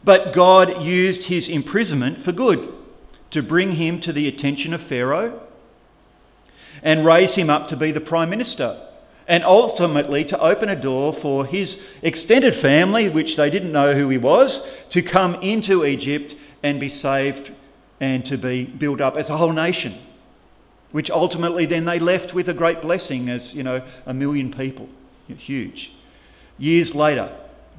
But 0.04 0.32
God 0.32 0.80
used 0.80 1.24
his 1.24 1.48
imprisonment 1.48 2.20
for 2.20 2.30
good 2.30 2.72
to 3.30 3.42
bring 3.42 3.72
him 3.72 3.98
to 3.98 4.12
the 4.12 4.28
attention 4.28 4.72
of 4.72 4.80
Pharaoh 4.80 5.42
and 6.84 7.04
raise 7.04 7.34
him 7.34 7.50
up 7.50 7.66
to 7.66 7.76
be 7.76 7.90
the 7.90 8.00
prime 8.00 8.30
minister 8.30 8.87
and 9.28 9.44
ultimately 9.44 10.24
to 10.24 10.40
open 10.40 10.70
a 10.70 10.74
door 10.74 11.12
for 11.12 11.44
his 11.44 11.78
extended 12.02 12.54
family, 12.54 13.10
which 13.10 13.36
they 13.36 13.50
didn't 13.50 13.70
know 13.70 13.94
who 13.94 14.08
he 14.08 14.18
was, 14.18 14.66
to 14.88 15.02
come 15.02 15.34
into 15.36 15.84
Egypt 15.84 16.34
and 16.62 16.80
be 16.80 16.88
saved 16.88 17.52
and 18.00 18.24
to 18.24 18.38
be 18.38 18.64
built 18.64 19.00
up 19.00 19.16
as 19.16 19.28
a 19.28 19.36
whole 19.36 19.52
nation, 19.52 19.94
which 20.92 21.10
ultimately 21.10 21.66
then 21.66 21.84
they 21.84 21.98
left 21.98 22.32
with 22.32 22.48
a 22.48 22.54
great 22.54 22.80
blessing 22.80 23.28
as, 23.28 23.54
you 23.54 23.62
know, 23.62 23.82
a 24.06 24.14
million 24.14 24.50
people. 24.50 24.88
Huge. 25.28 25.92
Years 26.56 26.94
later, 26.94 27.30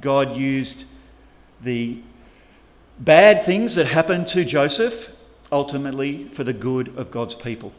God 0.01 0.37
used 0.37 0.85
the 1.61 1.99
bad 2.99 3.43
things 3.43 3.73
that 3.73 3.87
happened 3.87 4.27
to 4.27 4.45
Joseph 4.45 5.11
ultimately 5.51 6.25
for 6.25 6.43
the 6.43 6.53
good 6.53 6.95
of 6.95 7.09
God's 7.09 7.33
people. 7.33 7.73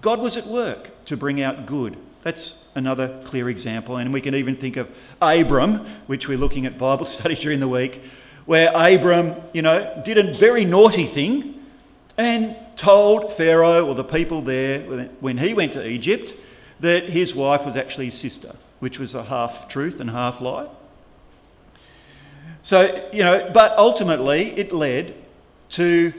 God 0.00 0.20
was 0.20 0.36
at 0.36 0.46
work 0.46 1.04
to 1.06 1.16
bring 1.16 1.42
out 1.42 1.66
good. 1.66 1.96
That's 2.26 2.54
another 2.74 3.22
clear 3.24 3.48
example. 3.48 3.98
And 3.98 4.12
we 4.12 4.20
can 4.20 4.34
even 4.34 4.56
think 4.56 4.76
of 4.76 4.90
Abram, 5.22 5.86
which 6.08 6.26
we're 6.26 6.36
looking 6.36 6.66
at 6.66 6.76
Bible 6.76 7.04
study 7.04 7.36
during 7.36 7.60
the 7.60 7.68
week, 7.68 8.02
where 8.46 8.72
Abram, 8.74 9.36
you 9.52 9.62
know, 9.62 10.02
did 10.04 10.18
a 10.18 10.34
very 10.34 10.64
naughty 10.64 11.06
thing 11.06 11.64
and 12.18 12.56
told 12.74 13.32
Pharaoh 13.32 13.86
or 13.86 13.94
the 13.94 14.02
people 14.02 14.42
there 14.42 14.80
when 15.20 15.38
he 15.38 15.54
went 15.54 15.74
to 15.74 15.86
Egypt 15.86 16.34
that 16.80 17.08
his 17.08 17.32
wife 17.32 17.64
was 17.64 17.76
actually 17.76 18.06
his 18.06 18.18
sister, 18.18 18.56
which 18.80 18.98
was 18.98 19.14
a 19.14 19.22
half 19.22 19.68
truth 19.68 20.00
and 20.00 20.10
half 20.10 20.40
lie. 20.40 20.66
So, 22.64 23.08
you 23.12 23.22
know, 23.22 23.52
but 23.54 23.78
ultimately 23.78 24.50
it 24.58 24.72
led 24.72 25.14
to 25.68 26.12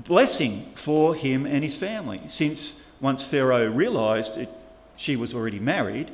blessing 0.00 0.72
for 0.74 1.14
him 1.14 1.46
and 1.46 1.62
his 1.62 1.76
family, 1.76 2.22
since 2.26 2.81
once 3.02 3.22
Pharaoh 3.22 3.68
realised 3.68 4.38
it 4.38 4.48
she 4.96 5.16
was 5.16 5.34
already 5.34 5.58
married, 5.58 6.10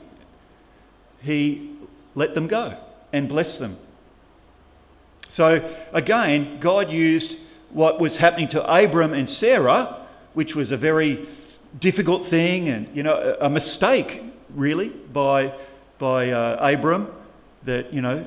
he 1.23 1.77
let 2.15 2.35
them 2.35 2.49
go 2.49 2.77
and 3.13 3.29
blessed 3.29 3.61
them. 3.61 3.77
So 5.29 5.71
again, 5.93 6.59
God 6.59 6.91
used 6.91 7.39
what 7.71 8.01
was 8.01 8.17
happening 8.17 8.49
to 8.49 8.65
Abram 8.65 9.13
and 9.13 9.29
Sarah, 9.29 10.07
which 10.33 10.57
was 10.57 10.71
a 10.71 10.77
very 10.77 11.29
difficult 11.79 12.27
thing 12.27 12.69
and 12.71 12.89
you 12.97 13.03
know 13.03 13.37
a 13.41 13.51
mistake 13.51 14.23
really 14.55 14.89
by 14.89 15.53
by 15.99 16.31
uh, 16.31 16.57
Abram 16.73 17.13
that 17.65 17.93
you 17.93 18.01
know 18.01 18.27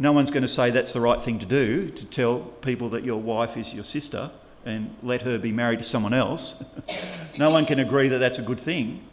no 0.00 0.10
one's 0.10 0.32
going 0.32 0.42
to 0.42 0.48
say 0.48 0.70
that's 0.70 0.92
the 0.92 1.00
right 1.00 1.22
thing 1.22 1.38
to 1.38 1.46
do 1.46 1.90
to 1.90 2.04
tell 2.04 2.40
people 2.40 2.88
that 2.88 3.04
your 3.04 3.20
wife 3.20 3.56
is 3.56 3.72
your 3.72 3.84
sister 3.84 4.32
and 4.64 4.94
let 5.02 5.22
her 5.22 5.38
be 5.38 5.52
married 5.52 5.78
to 5.78 5.84
someone 5.84 6.14
else. 6.14 6.56
no 7.38 7.50
one 7.50 7.66
can 7.66 7.78
agree 7.78 8.08
that 8.08 8.18
that's 8.18 8.38
a 8.38 8.42
good 8.42 8.60
thing. 8.60 9.06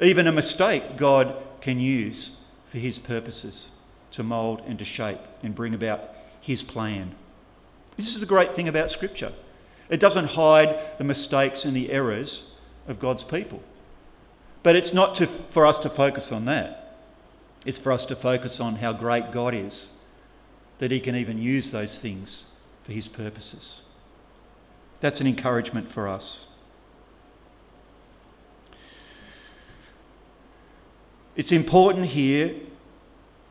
Even 0.00 0.26
a 0.26 0.32
mistake, 0.32 0.96
God 0.96 1.36
can 1.60 1.78
use 1.78 2.32
for 2.66 2.78
His 2.78 2.98
purposes 2.98 3.70
to 4.12 4.22
mould 4.22 4.62
and 4.66 4.78
to 4.78 4.84
shape 4.84 5.20
and 5.42 5.54
bring 5.54 5.74
about 5.74 6.10
His 6.40 6.62
plan. 6.62 7.14
This 7.96 8.14
is 8.14 8.20
the 8.20 8.26
great 8.26 8.52
thing 8.52 8.68
about 8.68 8.90
Scripture. 8.90 9.32
It 9.88 10.00
doesn't 10.00 10.30
hide 10.30 10.98
the 10.98 11.04
mistakes 11.04 11.64
and 11.64 11.76
the 11.76 11.90
errors 11.90 12.44
of 12.88 12.98
God's 12.98 13.24
people. 13.24 13.62
But 14.62 14.76
it's 14.76 14.92
not 14.92 15.14
to, 15.16 15.26
for 15.26 15.66
us 15.66 15.78
to 15.78 15.90
focus 15.90 16.32
on 16.32 16.46
that. 16.46 16.98
It's 17.64 17.78
for 17.78 17.92
us 17.92 18.04
to 18.06 18.16
focus 18.16 18.60
on 18.60 18.76
how 18.76 18.92
great 18.92 19.30
God 19.30 19.54
is, 19.54 19.90
that 20.78 20.90
He 20.90 21.00
can 21.00 21.14
even 21.14 21.38
use 21.38 21.70
those 21.70 21.98
things 21.98 22.44
for 22.82 22.92
His 22.92 23.08
purposes. 23.08 23.82
That's 25.04 25.20
an 25.20 25.26
encouragement 25.26 25.86
for 25.90 26.08
us. 26.08 26.46
It's 31.36 31.52
important 31.52 32.06
here 32.06 32.54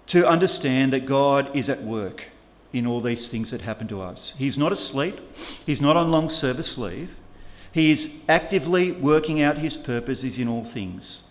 to 0.08 0.28
understand 0.28 0.94
that 0.94 1.06
God 1.06 1.56
is 1.56 1.70
at 1.70 1.84
work 1.84 2.30
in 2.72 2.88
all 2.88 3.02
these 3.02 3.30
things 3.30 3.52
that 3.52 3.62
happen 3.62 3.88
to 3.90 4.02
us. 4.02 4.34
He's 4.36 4.58
not 4.58 4.72
asleep, 4.72 5.20
He's 5.64 5.80
not 5.80 5.96
on 5.96 6.10
long 6.10 6.28
service 6.28 6.76
leave. 6.76 7.20
He 7.72 7.92
is 7.92 8.12
actively 8.28 8.92
working 8.92 9.40
out 9.40 9.60
His 9.60 9.78
purposes 9.78 10.40
in 10.40 10.48
all 10.48 10.64
things. 10.64 11.22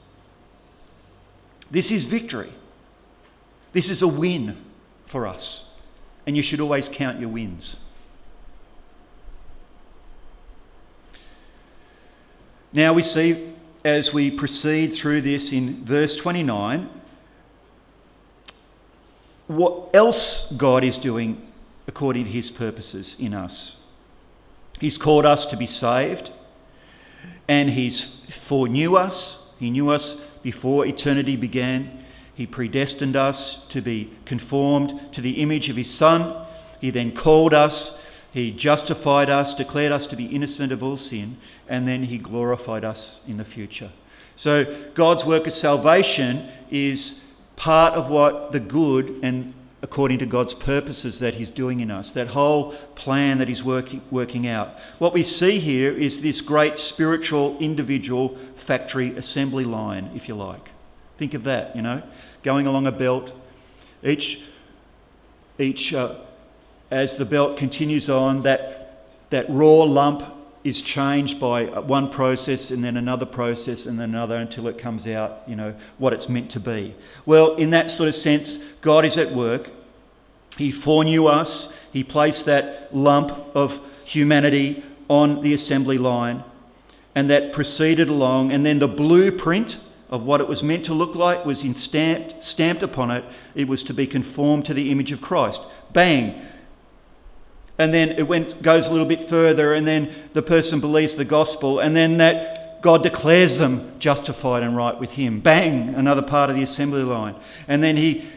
This 1.68 1.90
is 1.90 2.04
victory. 2.04 2.52
This 3.72 3.90
is 3.90 4.02
a 4.02 4.08
win 4.08 4.56
for 5.04 5.26
us. 5.26 5.68
And 6.28 6.36
you 6.36 6.44
should 6.44 6.60
always 6.60 6.88
count 6.88 7.18
your 7.18 7.30
wins. 7.30 7.78
Now 12.74 12.94
we 12.94 13.02
see 13.02 13.52
as 13.84 14.14
we 14.14 14.30
proceed 14.30 14.94
through 14.94 15.20
this 15.20 15.52
in 15.52 15.84
verse 15.84 16.16
29 16.16 16.88
what 19.46 19.90
else 19.92 20.50
God 20.52 20.82
is 20.82 20.96
doing 20.96 21.46
according 21.86 22.24
to 22.24 22.30
his 22.30 22.50
purposes 22.50 23.14
in 23.18 23.34
us. 23.34 23.76
He's 24.80 24.96
called 24.96 25.26
us 25.26 25.44
to 25.46 25.56
be 25.56 25.66
saved 25.66 26.32
and 27.46 27.68
he's 27.68 28.06
foreknew 28.30 28.96
us. 28.96 29.38
He 29.58 29.68
knew 29.68 29.90
us 29.90 30.16
before 30.42 30.86
eternity 30.86 31.36
began. 31.36 32.02
He 32.34 32.46
predestined 32.46 33.16
us 33.16 33.56
to 33.68 33.82
be 33.82 34.12
conformed 34.24 35.12
to 35.12 35.20
the 35.20 35.42
image 35.42 35.68
of 35.68 35.76
his 35.76 35.92
Son. 35.92 36.46
He 36.80 36.88
then 36.88 37.12
called 37.12 37.52
us 37.52 37.98
he 38.32 38.50
justified 38.50 39.28
us, 39.28 39.52
declared 39.52 39.92
us 39.92 40.06
to 40.06 40.16
be 40.16 40.24
innocent 40.24 40.72
of 40.72 40.82
all 40.82 40.96
sin, 40.96 41.36
and 41.68 41.86
then 41.86 42.04
He 42.04 42.16
glorified 42.16 42.82
us 42.82 43.20
in 43.28 43.36
the 43.36 43.44
future. 43.44 43.90
So, 44.36 44.64
God's 44.94 45.24
work 45.24 45.46
of 45.46 45.52
salvation 45.52 46.48
is 46.70 47.20
part 47.56 47.92
of 47.92 48.08
what 48.08 48.52
the 48.52 48.60
good 48.60 49.20
and 49.22 49.52
according 49.82 50.18
to 50.20 50.26
God's 50.26 50.54
purposes 50.54 51.18
that 51.18 51.34
He's 51.34 51.50
doing 51.50 51.80
in 51.80 51.90
us, 51.90 52.12
that 52.12 52.28
whole 52.28 52.72
plan 52.94 53.36
that 53.36 53.48
He's 53.48 53.62
working, 53.62 54.00
working 54.10 54.46
out. 54.46 54.80
What 54.98 55.12
we 55.12 55.24
see 55.24 55.58
here 55.58 55.92
is 55.92 56.22
this 56.22 56.40
great 56.40 56.78
spiritual 56.78 57.58
individual 57.58 58.38
factory 58.56 59.14
assembly 59.14 59.64
line, 59.64 60.10
if 60.14 60.26
you 60.26 60.36
like. 60.36 60.70
Think 61.18 61.34
of 61.34 61.44
that, 61.44 61.76
you 61.76 61.82
know, 61.82 62.02
going 62.42 62.66
along 62.66 62.86
a 62.86 62.92
belt. 62.92 63.32
Each, 64.02 64.42
each 65.58 65.92
uh, 65.92 66.14
as 66.92 67.16
the 67.16 67.24
belt 67.24 67.56
continues 67.56 68.10
on, 68.10 68.42
that, 68.42 69.08
that 69.30 69.46
raw 69.48 69.82
lump 69.82 70.22
is 70.62 70.82
changed 70.82 71.40
by 71.40 71.64
one 71.64 72.08
process 72.10 72.70
and 72.70 72.84
then 72.84 72.96
another 72.96 73.26
process 73.26 73.86
and 73.86 73.98
then 73.98 74.10
another 74.10 74.36
until 74.36 74.68
it 74.68 74.78
comes 74.78 75.06
out, 75.08 75.42
you 75.46 75.56
know, 75.56 75.74
what 75.98 76.12
it's 76.12 76.28
meant 76.28 76.50
to 76.50 76.60
be. 76.60 76.94
Well, 77.26 77.56
in 77.56 77.70
that 77.70 77.90
sort 77.90 78.08
of 78.08 78.14
sense, 78.14 78.58
God 78.80 79.04
is 79.04 79.16
at 79.16 79.34
work. 79.34 79.70
He 80.58 80.70
foreknew 80.70 81.26
us, 81.26 81.72
He 81.92 82.04
placed 82.04 82.44
that 82.44 82.94
lump 82.94 83.30
of 83.54 83.80
humanity 84.04 84.84
on 85.08 85.40
the 85.40 85.54
assembly 85.54 85.96
line, 85.96 86.44
and 87.14 87.28
that 87.30 87.52
proceeded 87.52 88.10
along, 88.10 88.52
and 88.52 88.64
then 88.64 88.78
the 88.78 88.88
blueprint 88.88 89.78
of 90.10 90.22
what 90.24 90.42
it 90.42 90.46
was 90.46 90.62
meant 90.62 90.84
to 90.84 90.92
look 90.92 91.14
like 91.14 91.46
was 91.46 91.60
stamped, 91.74 92.44
stamped 92.44 92.82
upon 92.82 93.10
it. 93.10 93.24
It 93.54 93.66
was 93.66 93.82
to 93.84 93.94
be 93.94 94.06
conformed 94.06 94.66
to 94.66 94.74
the 94.74 94.90
image 94.90 95.10
of 95.10 95.22
Christ. 95.22 95.62
Bang, 95.94 96.40
and 97.82 97.92
then 97.92 98.12
it 98.12 98.28
went, 98.28 98.62
goes 98.62 98.86
a 98.86 98.92
little 98.92 99.06
bit 99.06 99.22
further, 99.22 99.74
and 99.74 99.86
then 99.86 100.14
the 100.32 100.42
person 100.42 100.80
believes 100.80 101.16
the 101.16 101.24
gospel, 101.24 101.80
and 101.80 101.94
then 101.94 102.16
that 102.18 102.80
God 102.82 103.02
declares 103.02 103.58
them 103.58 103.92
justified 103.98 104.62
and 104.62 104.76
right 104.76 104.98
with 104.98 105.12
Him. 105.12 105.40
Bang, 105.40 105.94
another 105.94 106.22
part 106.22 106.50
of 106.50 106.56
the 106.56 106.62
assembly 106.62 107.02
line. 107.02 107.36
And 107.68 107.82
then 107.82 107.96
He 107.96 108.28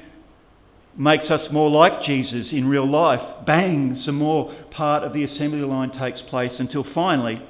makes 0.95 1.31
us 1.31 1.51
more 1.51 1.69
like 1.69 2.01
Jesus 2.01 2.53
in 2.53 2.67
real 2.67 2.85
life. 2.85 3.23
Bang, 3.45 3.95
some 3.95 4.15
more 4.15 4.51
part 4.69 5.03
of 5.03 5.13
the 5.13 5.23
assembly 5.23 5.61
line 5.61 5.91
takes 5.91 6.21
place 6.21 6.59
until 6.59 6.83
finally 6.83 7.41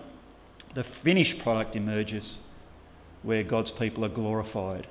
the 0.74 0.84
finished 0.84 1.40
product 1.40 1.76
emerges 1.76 2.40
where 3.24 3.44
God's 3.44 3.72
people 3.72 4.06
are 4.06 4.10
glorified 4.10 4.88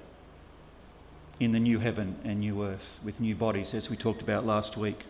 in 1.40 1.52
the 1.52 1.60
new 1.60 1.78
heaven 1.78 2.16
and 2.24 2.40
new 2.40 2.64
earth 2.64 3.00
with 3.02 3.20
new 3.20 3.34
bodies, 3.34 3.74
as 3.74 3.90
we 3.90 3.96
talked 3.96 4.22
about 4.22 4.46
last 4.46 4.76
week. 4.76 5.04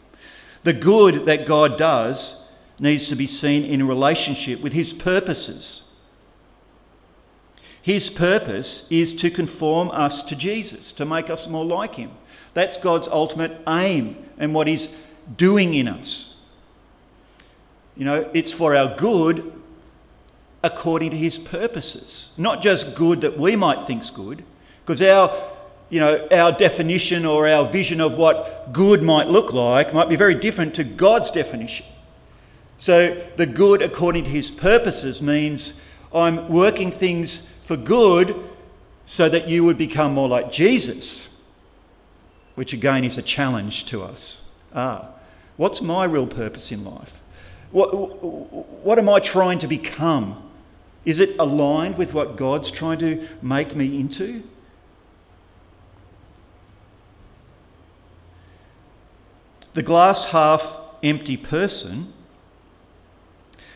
The 0.64 0.72
good 0.72 1.26
that 1.26 1.46
God 1.46 1.78
does 1.78 2.36
needs 2.78 3.08
to 3.08 3.14
be 3.14 3.26
seen 3.26 3.64
in 3.64 3.86
relationship 3.86 4.60
with 4.60 4.72
his 4.72 4.92
purposes. 4.92 5.82
His 7.80 8.08
purpose 8.10 8.86
is 8.90 9.12
to 9.14 9.30
conform 9.30 9.90
us 9.90 10.22
to 10.22 10.34
Jesus, 10.34 10.90
to 10.92 11.04
make 11.04 11.28
us 11.28 11.46
more 11.46 11.64
like 11.64 11.96
him. 11.96 12.10
That's 12.54 12.78
God's 12.78 13.08
ultimate 13.08 13.60
aim 13.68 14.16
and 14.38 14.54
what 14.54 14.66
he's 14.66 14.88
doing 15.36 15.74
in 15.74 15.86
us. 15.86 16.34
You 17.94 18.06
know, 18.06 18.30
it's 18.32 18.52
for 18.52 18.74
our 18.74 18.96
good 18.96 19.52
according 20.62 21.10
to 21.10 21.16
his 21.16 21.38
purposes, 21.38 22.32
not 22.38 22.62
just 22.62 22.94
good 22.94 23.20
that 23.20 23.38
we 23.38 23.54
might 23.54 23.86
think's 23.86 24.08
good, 24.08 24.42
because 24.80 25.02
our 25.02 25.53
you 25.90 26.00
know, 26.00 26.26
our 26.30 26.52
definition 26.52 27.24
or 27.24 27.48
our 27.48 27.66
vision 27.66 28.00
of 28.00 28.14
what 28.14 28.72
good 28.72 29.02
might 29.02 29.28
look 29.28 29.52
like 29.52 29.92
might 29.94 30.08
be 30.08 30.16
very 30.16 30.34
different 30.34 30.74
to 30.74 30.84
God's 30.84 31.30
definition. 31.30 31.86
So, 32.76 33.24
the 33.36 33.46
good 33.46 33.82
according 33.82 34.24
to 34.24 34.30
his 34.30 34.50
purposes 34.50 35.22
means 35.22 35.80
I'm 36.12 36.48
working 36.48 36.90
things 36.90 37.46
for 37.62 37.76
good 37.76 38.48
so 39.06 39.28
that 39.28 39.48
you 39.48 39.64
would 39.64 39.78
become 39.78 40.14
more 40.14 40.28
like 40.28 40.50
Jesus, 40.50 41.28
which 42.54 42.72
again 42.72 43.04
is 43.04 43.18
a 43.18 43.22
challenge 43.22 43.84
to 43.86 44.02
us. 44.02 44.42
Ah, 44.74 45.08
what's 45.56 45.80
my 45.80 46.04
real 46.04 46.26
purpose 46.26 46.72
in 46.72 46.84
life? 46.84 47.20
What, 47.70 47.92
what 47.92 48.98
am 48.98 49.08
I 49.08 49.18
trying 49.18 49.58
to 49.60 49.66
become? 49.66 50.42
Is 51.04 51.20
it 51.20 51.36
aligned 51.38 51.98
with 51.98 52.14
what 52.14 52.36
God's 52.36 52.70
trying 52.70 52.98
to 53.00 53.28
make 53.42 53.76
me 53.76 53.98
into? 53.98 54.42
The 59.74 59.82
glass 59.82 60.26
half 60.26 60.78
empty 61.02 61.36
person 61.36 62.12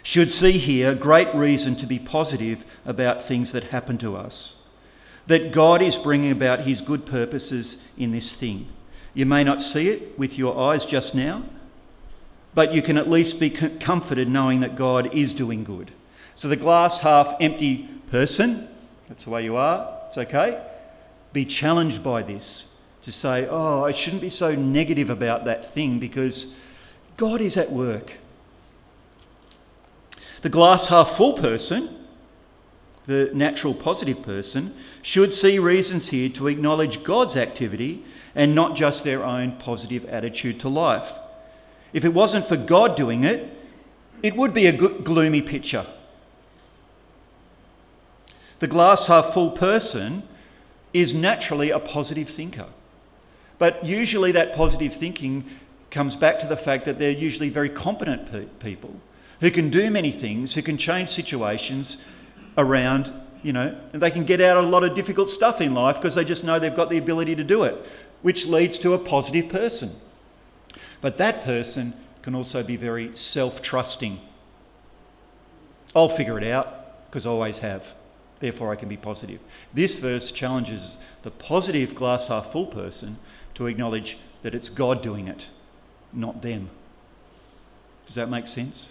should 0.03 0.31
see 0.31 0.53
here 0.53 0.95
great 0.95 1.33
reason 1.35 1.75
to 1.77 1.87
be 1.87 1.99
positive 1.99 2.65
about 2.87 3.21
things 3.21 3.53
that 3.53 3.65
happen 3.65 3.99
to 3.99 4.17
us. 4.17 4.57
That 5.27 5.53
God 5.53 5.83
is 5.83 5.99
bringing 5.99 6.31
about 6.31 6.61
his 6.61 6.81
good 6.81 7.05
purposes 7.05 7.79
in 7.99 8.13
this 8.13 8.33
thing. 8.33 8.69
You 9.13 9.27
may 9.27 9.43
not 9.43 9.61
see 9.61 9.89
it 9.89 10.17
with 10.17 10.39
your 10.39 10.59
eyes 10.59 10.87
just 10.87 11.17
now, 11.17 11.43
but 12.55 12.73
you 12.73 12.81
can 12.81 12.97
at 12.97 13.11
least 13.11 13.41
be 13.41 13.51
comforted 13.51 14.29
knowing 14.29 14.61
that 14.61 14.77
God 14.77 15.13
is 15.13 15.33
doing 15.33 15.65
good. 15.65 15.91
So, 16.37 16.47
the 16.47 16.57
glass 16.57 17.01
half 17.01 17.35
empty 17.41 17.89
person, 18.11 18.69
that's 19.09 19.25
the 19.25 19.31
way 19.31 19.43
you 19.43 19.57
are, 19.57 19.99
it's 20.07 20.19
okay. 20.19 20.65
Be 21.33 21.45
challenged 21.45 22.05
by 22.05 22.23
this 22.23 22.68
to 23.03 23.13
say, 23.13 23.47
oh, 23.49 23.85
I 23.85 23.93
shouldn't 23.93 24.23
be 24.23 24.31
so 24.31 24.55
negative 24.55 25.11
about 25.11 25.45
that 25.45 25.65
thing 25.65 25.99
because 25.99 26.49
God 27.17 27.41
is 27.41 27.57
at 27.57 27.73
work. 27.73 28.19
The 30.43 30.49
glass 30.49 30.87
half 30.87 31.11
full 31.11 31.33
person, 31.33 32.07
the 33.07 33.31
natural 33.35 33.75
positive 33.75 34.23
person, 34.23 34.75
should 35.03 35.33
see 35.33 35.59
reasons 35.59 36.11
here 36.11 36.29
to 36.31 36.47
acknowledge 36.47 37.03
God's 37.03 37.37
activity 37.37 38.05
and 38.35 38.55
not 38.55 38.77
just 38.77 39.03
their 39.03 39.25
own 39.25 39.53
positive 39.53 40.05
attitude 40.05 40.61
to 40.61 40.69
life. 40.69 41.15
If 41.93 42.05
it 42.05 42.15
wasn't 42.15 42.47
for 42.47 42.57
God 42.57 42.95
doing 42.95 43.25
it, 43.25 43.53
it 44.23 44.37
would 44.37 44.53
be 44.53 44.67
a 44.67 44.73
gloomy 44.73 45.43
picture. 45.43 45.87
The 48.59 48.67
glass 48.67 49.07
half 49.07 49.33
full 49.33 49.53
person 49.53 50.25
is 50.93 51.15
naturally 51.15 51.71
a 51.71 51.79
positive 51.79 52.29
thinker. 52.29 52.67
But 53.59 53.85
usually 53.85 54.33
that 54.33 54.55
positive 54.55 54.95
thinking 54.95 55.45
comes 55.91 56.17
back 56.17 56.39
to 56.41 56.47
the 56.47 56.57
fact 56.57 56.85
that 56.85 56.99
they're 56.99 57.11
usually 57.11 57.49
very 57.49 57.69
competent 57.69 58.31
pe- 58.31 58.47
people 58.61 58.95
who 59.41 59.51
can 59.51 59.71
do 59.71 59.91
many 59.91 60.11
things, 60.11 60.55
who 60.55 60.63
can 60.63 60.77
change 60.77 61.09
situations 61.09 61.99
around, 62.57 63.13
you 63.43 63.53
know, 63.53 63.79
and 63.93 64.03
they 64.03 64.11
can 64.11 64.25
get 64.25 64.41
out 64.41 64.57
a 64.57 64.63
lot 64.63 64.85
of 64.85 64.95
difficult 64.95 65.31
stuff 65.31 65.61
in 65.61 65.75
life 65.75 65.97
because 65.97 66.15
they 66.15 66.25
just 66.25 66.45
know 66.45 66.59
they've 66.59 66.75
got 66.75 66.91
the 66.91 66.99
ability 66.99 67.35
to 67.37 67.45
do 67.45 67.63
it, 67.63 67.87
which 68.23 68.47
leads 68.47 68.79
to 68.79 68.93
a 68.93 68.99
positive 68.99 69.49
person. 69.49 69.95
But 71.01 71.19
that 71.19 71.45
person 71.45 71.95
can 72.23 72.35
also 72.35 72.63
be 72.63 72.77
very 72.77 73.15
self 73.17 73.63
trusting. 73.63 74.21
I'll 75.95 76.09
figure 76.09 76.39
it 76.39 76.45
out 76.45 77.07
because 77.07 77.27
I 77.27 77.31
always 77.31 77.61
have. 77.61 77.95
Therefore, 78.41 78.71
I 78.71 78.77
can 78.77 78.89
be 78.89 78.97
positive. 78.97 79.41
This 79.75 79.97
verse 79.97 80.31
challenges 80.31 80.99
the 81.23 81.31
positive 81.31 81.95
glass 81.95 82.29
half 82.29 82.53
full 82.53 82.67
person 82.67 83.19
to 83.59 83.67
acknowledge 83.67 84.19
that 84.43 84.55
it's 84.55 84.69
God 84.69 85.03
doing 85.03 85.27
it, 85.27 85.49
not 86.13 86.43
them. 86.43 86.71
Does 88.07 88.15
that 88.15 88.31
make 88.31 88.47
sense? 88.47 88.91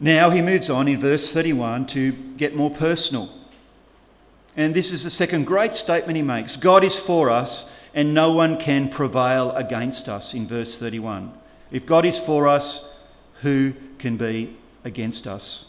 Now 0.00 0.30
he 0.30 0.42
moves 0.42 0.68
on 0.68 0.88
in 0.88 0.98
verse 0.98 1.30
31 1.30 1.86
to 1.86 2.10
get 2.36 2.56
more 2.56 2.68
personal. 2.68 3.32
And 4.56 4.74
this 4.74 4.90
is 4.90 5.04
the 5.04 5.10
second 5.10 5.44
great 5.44 5.76
statement 5.76 6.16
he 6.16 6.22
makes 6.22 6.56
God 6.56 6.82
is 6.82 6.98
for 6.98 7.30
us, 7.30 7.70
and 7.94 8.12
no 8.12 8.32
one 8.32 8.58
can 8.58 8.88
prevail 8.88 9.52
against 9.52 10.08
us, 10.08 10.34
in 10.34 10.48
verse 10.48 10.76
31. 10.76 11.32
If 11.70 11.86
God 11.86 12.04
is 12.04 12.18
for 12.18 12.48
us, 12.48 12.84
who 13.42 13.74
can 14.00 14.16
be 14.16 14.56
against 14.82 15.28
us? 15.28 15.66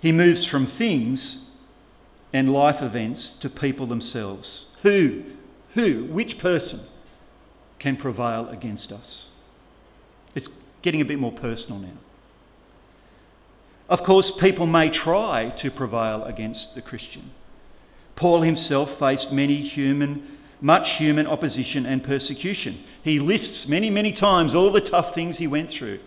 He 0.00 0.10
moves 0.10 0.44
from 0.44 0.66
things 0.66 1.38
and 2.32 2.52
life 2.52 2.82
events 2.82 3.34
to 3.34 3.50
people 3.50 3.86
themselves. 3.86 4.66
Who, 4.82 5.22
who, 5.74 6.04
which 6.04 6.38
person 6.38 6.80
can 7.78 7.96
prevail 7.96 8.48
against 8.48 8.92
us? 8.92 9.30
It's 10.34 10.48
getting 10.80 11.00
a 11.00 11.04
bit 11.04 11.18
more 11.18 11.32
personal 11.32 11.80
now. 11.80 11.98
Of 13.88 14.02
course, 14.02 14.30
people 14.30 14.66
may 14.66 14.88
try 14.88 15.50
to 15.56 15.70
prevail 15.70 16.24
against 16.24 16.74
the 16.74 16.82
Christian. 16.82 17.30
Paul 18.16 18.42
himself 18.42 18.98
faced 18.98 19.32
many 19.32 19.60
human, 19.60 20.38
much 20.60 20.92
human 20.92 21.26
opposition 21.26 21.84
and 21.84 22.02
persecution. 22.02 22.82
He 23.02 23.18
lists 23.18 23.68
many, 23.68 23.90
many 23.90 24.12
times 24.12 24.54
all 24.54 24.70
the 24.70 24.80
tough 24.80 25.14
things 25.14 25.38
he 25.38 25.46
went 25.46 25.70
through 25.70 26.00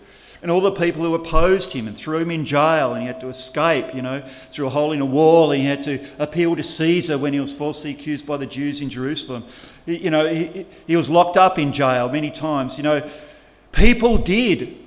and 0.45 0.51
all 0.51 0.62
the 0.62 0.71
people 0.71 1.01
who 1.01 1.15
opposed 1.15 1.73
him 1.73 1.88
and 1.88 1.97
threw 1.97 2.19
him 2.19 2.29
in 2.29 2.45
jail 2.45 2.93
and 2.93 3.01
he 3.01 3.08
had 3.08 3.19
to 3.19 3.29
escape, 3.29 3.95
you 3.95 4.03
know, 4.03 4.23
through 4.51 4.67
a 4.67 4.69
hole 4.69 4.91
in 4.91 5.01
a 5.01 5.05
wall 5.05 5.51
and 5.51 5.60
he 5.60 5.67
had 5.67 5.81
to 5.81 6.08
appeal 6.19 6.55
to 6.55 6.62
Caesar 6.62 7.17
when 7.17 7.34
he 7.34 7.39
was 7.39 7.51
falsely 7.51 7.89
accused 7.89 8.27
by 8.27 8.38
the 8.38 8.45
Jews 8.45 8.79
in 8.79 8.91
Jerusalem. 8.91 9.43
You 9.88 10.12
know, 10.12 10.31
he, 10.31 10.67
he 10.86 10.95
was 10.95 11.10
locked 11.10 11.36
up 11.36 11.58
in 11.58 11.73
jail 11.73 12.10
many 12.10 12.29
times. 12.29 12.77
You 12.77 12.84
know, 12.84 13.10
people 13.71 14.19
did 14.19 14.77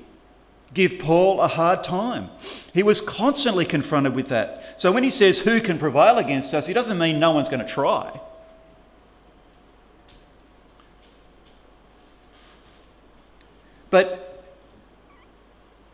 give 0.74 1.00
Paul 1.00 1.40
a 1.40 1.48
hard 1.48 1.82
time. 1.82 2.30
He 2.72 2.84
was 2.84 3.00
constantly 3.00 3.66
confronted 3.66 4.14
with 4.14 4.28
that. 4.28 4.80
So 4.80 4.92
when 4.92 5.02
he 5.02 5.10
says, 5.10 5.40
Who 5.40 5.60
can 5.60 5.76
prevail 5.76 6.18
against 6.18 6.54
us? 6.54 6.68
he 6.68 6.72
doesn't 6.72 6.98
mean 6.98 7.18
no 7.18 7.32
one's 7.32 7.48
going 7.48 7.66
to 7.66 7.66
try. 7.66 8.20
But 13.90 14.27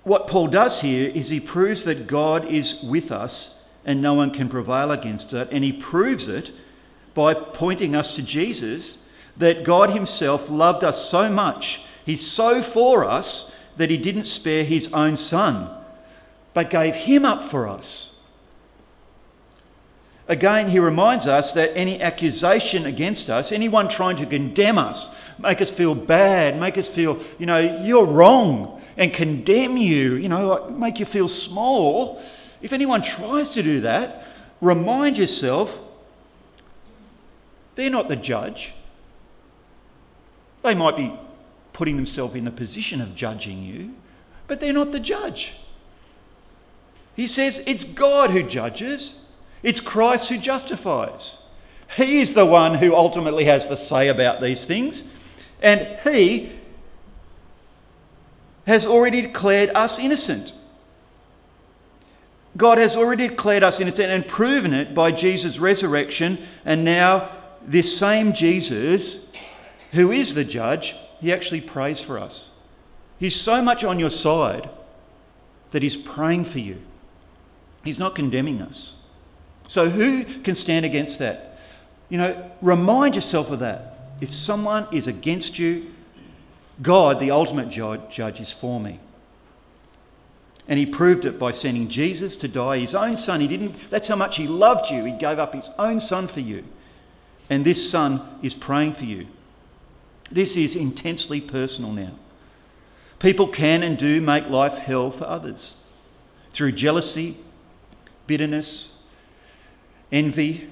what 0.05 0.27
Paul 0.29 0.47
does 0.47 0.81
here 0.81 1.11
is 1.11 1.31
he 1.31 1.41
proves 1.41 1.85
that 1.85 2.07
God 2.07 2.47
is 2.47 2.83
with 2.83 3.11
us 3.11 3.55
and 3.85 4.01
no 4.01 4.15
one 4.15 4.31
can 4.31 4.49
prevail 4.49 4.91
against 4.91 5.33
it. 5.33 5.49
And 5.51 5.65
he 5.65 5.73
proves 5.73 6.29
it 6.29 6.53
by 7.15 7.35
pointing 7.35 7.95
us 7.95 8.13
to 8.13 8.23
Jesus 8.23 8.99
that 9.37 9.65
God 9.65 9.91
Himself 9.91 10.51
loved 10.51 10.85
us 10.85 11.09
so 11.09 11.29
much, 11.31 11.83
He's 12.05 12.27
so 12.27 12.63
for 12.63 13.05
us 13.05 13.53
that 13.77 13.91
He 13.91 13.97
didn't 13.97 14.25
spare 14.25 14.65
His 14.65 14.93
own 14.93 15.17
Son, 15.17 15.71
but 16.53 16.71
gave 16.71 16.95
Him 16.95 17.25
up 17.25 17.43
for 17.43 17.67
us. 17.67 18.13
Again, 20.27 20.71
he 20.71 20.79
reminds 20.79 21.27
us 21.27 21.53
that 21.53 21.77
any 21.77 22.01
accusation 22.01 22.87
against 22.87 23.29
us, 23.29 23.53
anyone 23.53 23.89
trying 23.89 24.17
to 24.17 24.25
condemn 24.25 24.79
us, 24.79 25.11
make 25.39 25.61
us 25.61 25.71
feel 25.71 25.95
bad, 25.95 26.59
make 26.59 26.79
us 26.79 26.89
feel, 26.89 27.21
you 27.39 27.45
know, 27.45 27.83
you're 27.85 28.07
wrong, 28.07 28.81
and 28.97 29.13
condemn 29.13 29.77
you, 29.77 30.15
you 30.15 30.29
know, 30.29 30.47
like 30.47 30.71
make 30.71 30.99
you 30.99 31.07
feel 31.07 31.29
small, 31.29 32.23
if 32.63 32.73
anyone 32.73 33.03
tries 33.03 33.51
to 33.51 33.63
do 33.63 33.81
that, 33.83 34.27
remind 34.61 35.19
yourself 35.19 35.83
they're 37.75 37.91
not 37.91 38.09
the 38.09 38.17
judge. 38.17 38.75
They 40.63 40.75
might 40.75 40.97
be 40.97 41.13
putting 41.73 41.97
themselves 41.97 42.35
in 42.35 42.45
the 42.45 42.51
position 42.51 43.01
of 43.01 43.15
judging 43.15 43.63
you, 43.63 43.95
but 44.47 44.61
they're 44.61 44.73
not 44.73 44.93
the 44.93 45.01
judge. 45.01 45.57
He 47.15 47.27
says 47.27 47.63
it's 47.67 47.85
God 47.85 48.31
who 48.31 48.43
judges, 48.43 49.17
it's 49.63 49.81
Christ 49.81 50.29
who 50.29 50.39
justifies. 50.39 51.39
He 51.97 52.21
is 52.21 52.33
the 52.33 52.47
one 52.47 52.75
who 52.75 52.95
ultimately 52.95 53.45
has 53.45 53.67
the 53.67 53.77
say 53.77 54.09
about 54.09 54.41
these 54.41 54.65
things, 54.65 55.05
and 55.61 55.99
He 56.03 56.53
has 58.67 58.87
already 58.87 59.21
declared 59.21 59.71
us 59.75 59.99
innocent. 59.99 60.53
God 62.57 62.79
has 62.79 62.97
already 62.97 63.29
declared 63.29 63.63
us 63.65 63.81
innocent 63.81 64.11
and 64.11 64.27
proven 64.27 64.73
it 64.73 64.95
by 64.95 65.11
Jesus' 65.11 65.59
resurrection, 65.59 66.39
and 66.65 66.85
now 66.85 67.31
this 67.67 67.97
same 67.97 68.33
Jesus 68.33 69.27
who 69.93 70.11
is 70.11 70.35
the 70.35 70.45
judge, 70.45 70.97
he 71.21 71.33
actually 71.33 71.61
prays 71.61 72.01
for 72.01 72.19
us. 72.19 72.51
He's 73.19 73.41
so 73.41 73.63
much 73.63 73.85
on 73.85 73.99
your 73.99 74.11
side 74.11 74.69
that 75.71 75.83
he's 75.83 75.97
praying 75.97 76.45
for 76.45 76.59
you. 76.59 76.81
He's 77.85 77.99
not 77.99 78.15
condemning 78.15 78.61
us. 78.61 78.95
So, 79.67 79.89
who 79.89 80.25
can 80.25 80.55
stand 80.55 80.85
against 80.85 81.19
that? 81.21 81.59
You 82.09 82.19
know, 82.19 82.51
remind 82.61 83.15
yourself 83.15 83.51
of 83.51 83.61
that. 83.61 84.13
If 84.21 84.33
someone 84.33 84.87
is 84.93 85.07
against 85.07 85.59
you, 85.59 85.94
God, 86.83 87.21
the 87.21 87.31
ultimate 87.31 87.69
judge, 87.69 88.41
is 88.41 88.53
for 88.53 88.81
me. 88.81 89.01
And 90.67 90.79
he 90.79 90.87
proved 90.87 91.25
it 91.25 91.39
by 91.39 91.51
sending 91.51 91.89
Jesus 91.89 92.37
to 92.39 92.49
die, 92.49 92.79
his 92.79 92.95
own 92.95 93.17
son. 93.17 93.41
He 93.41 93.49
didn't, 93.49 93.91
that's 93.91 94.09
how 94.09 94.17
much 94.17 94.37
he 94.37 94.47
loved 94.47 94.91
you. 94.91 95.05
He 95.05 95.13
gave 95.13 95.39
up 95.39 95.55
his 95.55 95.71
own 95.79 96.01
son 96.01 96.27
for 96.27 96.41
you. 96.41 96.65
And 97.51 97.65
this 97.65 97.91
son 97.91 98.23
is 98.43 98.55
praying 98.55 98.95
for 98.95 99.05
you. 99.05 99.27
This 100.31 100.57
is 100.57 100.75
intensely 100.75 101.41
personal 101.41 101.93
now. 101.93 102.13
People 103.19 103.49
can 103.49 103.83
and 103.83 103.97
do 103.99 104.21
make 104.21 104.49
life 104.49 104.79
hell 104.79 105.11
for 105.11 105.25
others 105.27 105.77
through 106.53 106.73
jealousy, 106.73 107.37
bitterness, 108.27 108.93
envy. 110.11 110.71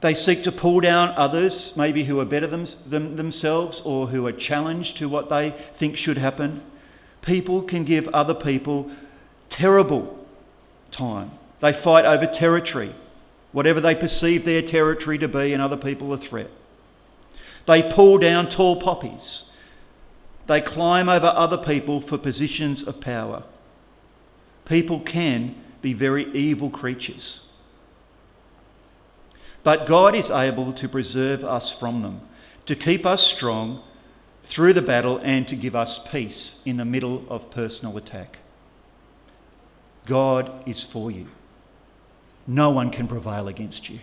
They 0.00 0.14
seek 0.14 0.42
to 0.44 0.52
pull 0.52 0.80
down 0.80 1.12
others, 1.16 1.76
maybe 1.76 2.04
who 2.04 2.20
are 2.20 2.24
better 2.24 2.46
than, 2.46 3.16
themselves 3.16 3.80
or 3.84 4.06
who 4.08 4.26
are 4.26 4.32
challenged 4.32 4.96
to 4.98 5.08
what 5.08 5.28
they 5.28 5.50
think 5.50 5.96
should 5.96 6.16
happen. 6.16 6.62
People 7.20 7.60
can 7.62 7.84
give 7.84 8.08
other 8.08 8.34
people 8.34 8.90
terrible 9.50 10.26
time. 10.90 11.32
They 11.58 11.74
fight 11.74 12.06
over 12.06 12.26
territory, 12.26 12.94
whatever 13.52 13.80
they 13.80 13.94
perceive 13.94 14.46
their 14.46 14.62
territory 14.62 15.18
to 15.18 15.28
be, 15.28 15.52
and 15.52 15.60
other 15.60 15.76
people 15.76 16.12
a 16.14 16.16
threat. 16.16 16.50
They 17.66 17.82
pull 17.82 18.16
down 18.16 18.48
tall 18.48 18.80
poppies. 18.80 19.44
They 20.46 20.62
climb 20.62 21.10
over 21.10 21.26
other 21.26 21.58
people 21.58 22.00
for 22.00 22.16
positions 22.16 22.82
of 22.82 23.00
power. 23.00 23.42
People 24.64 25.00
can 25.00 25.54
be 25.82 25.92
very 25.92 26.32
evil 26.32 26.70
creatures. 26.70 27.40
But 29.62 29.86
God 29.86 30.14
is 30.14 30.30
able 30.30 30.72
to 30.72 30.88
preserve 30.88 31.44
us 31.44 31.70
from 31.72 32.02
them, 32.02 32.22
to 32.66 32.74
keep 32.74 33.04
us 33.04 33.22
strong 33.22 33.82
through 34.44 34.72
the 34.72 34.82
battle, 34.82 35.20
and 35.22 35.46
to 35.48 35.56
give 35.56 35.76
us 35.76 35.98
peace 35.98 36.60
in 36.64 36.76
the 36.76 36.84
middle 36.84 37.24
of 37.28 37.50
personal 37.50 37.96
attack. 37.96 38.38
God 40.06 40.66
is 40.66 40.82
for 40.82 41.10
you. 41.10 41.28
No 42.46 42.70
one 42.70 42.90
can 42.90 43.06
prevail 43.06 43.48
against 43.48 43.90
you. 43.90 44.00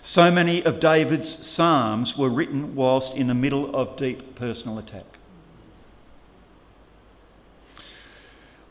So 0.00 0.30
many 0.30 0.64
of 0.64 0.80
David's 0.80 1.46
Psalms 1.46 2.16
were 2.16 2.28
written 2.28 2.74
whilst 2.74 3.16
in 3.16 3.28
the 3.28 3.34
middle 3.34 3.74
of 3.74 3.96
deep 3.96 4.34
personal 4.34 4.78
attack. 4.78 5.18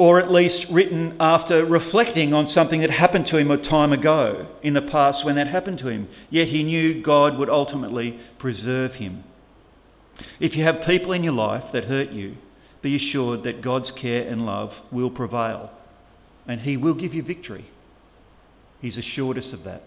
Or 0.02 0.18
at 0.18 0.32
least 0.32 0.68
written 0.72 1.16
after 1.20 1.64
reflecting 1.64 2.34
on 2.34 2.48
something 2.48 2.80
that 2.80 2.90
happened 2.90 3.28
to 3.28 3.38
him 3.38 3.52
a 3.52 3.58
time 3.58 3.94
ago 3.94 4.48
in 4.64 4.74
the 4.74 4.82
past 4.82 5.24
when 5.24 5.36
that 5.36 5.48
happened 5.48 5.78
to 5.78 5.90
him. 5.90 6.08
Yet 6.32 6.48
he 6.48 6.64
knew 6.64 7.00
God 7.00 7.38
would 7.38 7.52
ultimately 7.52 8.20
preserve 8.40 8.96
him. 8.96 9.24
If 10.40 10.58
you 10.58 10.64
have 10.64 10.84
people 10.84 11.12
in 11.12 11.24
your 11.24 11.34
life 11.34 11.72
that 11.72 11.86
hurt 11.86 12.10
you, 12.10 12.38
be 12.82 12.96
assured 12.96 13.44
that 13.44 13.62
God's 13.62 13.92
care 13.92 14.28
and 14.28 14.44
love 14.44 14.82
will 14.90 15.12
prevail 15.12 15.70
and 16.48 16.62
he 16.62 16.78
will 16.78 16.96
give 16.96 17.14
you 17.14 17.22
victory. 17.22 17.66
He's 18.82 18.98
assured 18.98 19.38
us 19.38 19.54
of 19.54 19.64
that. 19.66 19.84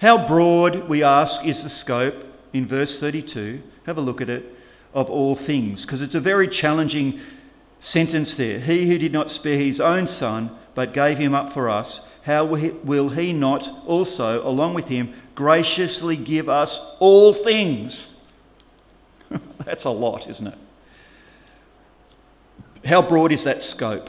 How 0.00 0.26
broad, 0.26 0.88
we 0.88 1.04
ask, 1.04 1.46
is 1.46 1.62
the 1.62 1.70
scope 1.70 2.16
in 2.52 2.66
verse 2.66 2.98
32? 2.98 3.62
Have 3.86 3.96
a 3.96 4.00
look 4.00 4.20
at 4.20 4.28
it, 4.28 4.56
of 4.92 5.08
all 5.10 5.34
things, 5.34 5.84
because 5.84 6.02
it's 6.02 6.14
a 6.14 6.20
very 6.20 6.46
challenging 6.46 7.20
sentence 7.84 8.34
there. 8.34 8.58
He 8.58 8.88
who 8.88 8.98
did 8.98 9.12
not 9.12 9.28
spare 9.30 9.58
his 9.58 9.80
own 9.80 10.06
son, 10.06 10.50
but 10.74 10.92
gave 10.92 11.18
him 11.18 11.34
up 11.34 11.50
for 11.50 11.68
us, 11.68 12.00
how 12.22 12.44
will 12.44 13.10
he 13.10 13.32
not 13.32 13.70
also, 13.86 14.46
along 14.48 14.74
with 14.74 14.88
him, 14.88 15.12
graciously 15.34 16.16
give 16.16 16.48
us 16.48 16.80
all 16.98 17.34
things? 17.34 18.14
That's 19.64 19.84
a 19.84 19.90
lot, 19.90 20.28
isn't 20.28 20.46
it? 20.46 20.58
How 22.86 23.02
broad 23.02 23.30
is 23.30 23.44
that 23.44 23.62
scope? 23.62 24.08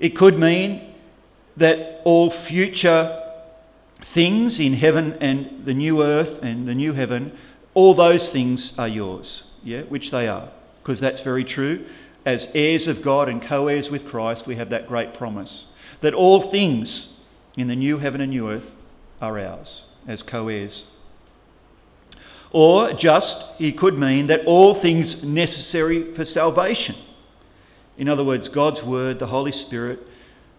It 0.00 0.16
could 0.16 0.38
mean 0.38 0.94
that 1.56 2.00
all 2.04 2.30
future 2.30 3.18
things 4.00 4.58
in 4.58 4.74
heaven 4.74 5.16
and 5.20 5.64
the 5.64 5.74
new 5.74 6.02
earth 6.02 6.42
and 6.42 6.66
the 6.66 6.74
new 6.74 6.94
heaven, 6.94 7.36
all 7.74 7.94
those 7.94 8.30
things 8.30 8.76
are 8.78 8.88
yours, 8.88 9.44
yeah, 9.62 9.82
which 9.82 10.10
they 10.10 10.28
are, 10.28 10.48
because 10.82 11.00
that's 11.00 11.20
very 11.20 11.44
true. 11.44 11.84
As 12.24 12.48
heirs 12.54 12.88
of 12.88 13.02
God 13.02 13.28
and 13.28 13.40
co 13.40 13.68
heirs 13.68 13.90
with 13.90 14.06
Christ, 14.06 14.46
we 14.46 14.56
have 14.56 14.70
that 14.70 14.88
great 14.88 15.14
promise 15.14 15.66
that 16.00 16.14
all 16.14 16.40
things 16.40 17.14
in 17.56 17.68
the 17.68 17.76
new 17.76 17.98
heaven 17.98 18.20
and 18.20 18.30
new 18.30 18.48
earth 18.48 18.74
are 19.20 19.38
ours 19.38 19.84
as 20.06 20.22
co 20.22 20.48
heirs. 20.48 20.84
Or 22.50 22.92
just, 22.92 23.44
he 23.56 23.72
could 23.72 23.98
mean 23.98 24.26
that 24.26 24.44
all 24.44 24.74
things 24.74 25.24
necessary 25.24 26.12
for 26.12 26.24
salvation. 26.24 26.96
In 27.96 28.08
other 28.08 28.24
words, 28.24 28.48
God's 28.48 28.82
word, 28.82 29.18
the 29.18 29.28
Holy 29.28 29.52
Spirit, 29.52 30.04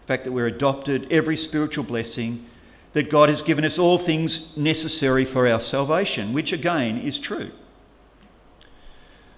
the 0.00 0.06
fact 0.06 0.24
that 0.24 0.32
we're 0.32 0.46
adopted, 0.46 1.06
every 1.12 1.36
spiritual 1.36 1.84
blessing, 1.84 2.46
that 2.94 3.10
God 3.10 3.28
has 3.28 3.42
given 3.42 3.64
us 3.64 3.78
all 3.78 3.98
things 3.98 4.56
necessary 4.56 5.24
for 5.24 5.46
our 5.46 5.60
salvation, 5.60 6.32
which 6.32 6.52
again 6.52 6.98
is 6.98 7.18
true. 7.18 7.52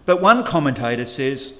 But 0.06 0.22
one 0.22 0.44
commentator 0.44 1.04
says 1.04 1.52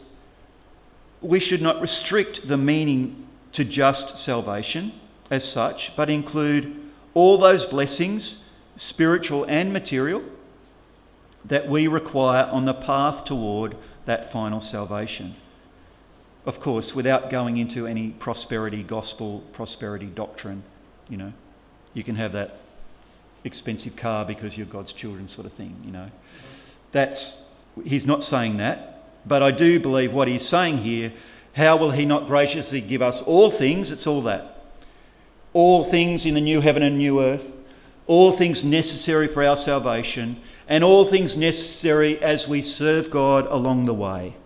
we 1.20 1.40
should 1.40 1.60
not 1.60 1.80
restrict 1.80 2.46
the 2.48 2.56
meaning 2.56 3.26
to 3.52 3.64
just 3.64 4.16
salvation 4.16 4.92
as 5.30 5.46
such, 5.46 5.96
but 5.96 6.08
include 6.08 6.80
all 7.14 7.36
those 7.36 7.66
blessings, 7.66 8.38
spiritual 8.76 9.44
and 9.48 9.72
material, 9.72 10.22
that 11.44 11.68
we 11.68 11.86
require 11.86 12.46
on 12.46 12.64
the 12.64 12.74
path 12.74 13.24
toward 13.24 13.76
that 14.04 14.30
final 14.30 14.60
salvation. 14.60 15.34
Of 16.44 16.60
course, 16.60 16.94
without 16.94 17.28
going 17.28 17.56
into 17.56 17.86
any 17.86 18.10
prosperity 18.10 18.84
gospel, 18.84 19.42
prosperity 19.52 20.06
doctrine, 20.06 20.62
you 21.08 21.16
know 21.16 21.32
you 21.94 22.04
can 22.04 22.14
have 22.16 22.32
that 22.32 22.58
expensive 23.42 23.96
car 23.96 24.24
because 24.24 24.56
you're 24.56 24.66
God's 24.66 24.92
children, 24.92 25.26
sort 25.28 25.46
of 25.46 25.52
thing, 25.54 25.74
you 25.84 25.90
know. 25.90 26.10
That's 26.92 27.38
he's 27.84 28.06
not 28.06 28.24
saying 28.24 28.56
that, 28.58 29.04
but 29.26 29.42
I 29.42 29.50
do 29.50 29.80
believe 29.80 30.12
what 30.12 30.28
he's 30.28 30.46
saying 30.46 30.78
here 30.78 31.12
how 31.56 31.78
will 31.78 31.92
he 31.92 32.04
not 32.04 32.26
graciously 32.26 32.82
give 32.82 33.00
us 33.00 33.22
all 33.22 33.50
things? 33.50 33.90
It's 33.90 34.06
all 34.06 34.20
that. 34.22 34.62
All 35.54 35.84
things 35.84 36.26
in 36.26 36.34
the 36.34 36.40
new 36.42 36.60
heaven 36.60 36.82
and 36.82 36.98
new 36.98 37.22
earth, 37.22 37.50
all 38.06 38.32
things 38.32 38.62
necessary 38.62 39.26
for 39.26 39.42
our 39.42 39.56
salvation, 39.56 40.36
and 40.68 40.84
all 40.84 41.06
things 41.06 41.34
necessary 41.34 42.20
as 42.22 42.46
we 42.46 42.60
serve 42.60 43.10
God 43.10 43.46
along 43.46 43.86
the 43.86 43.94
way. 43.94 44.36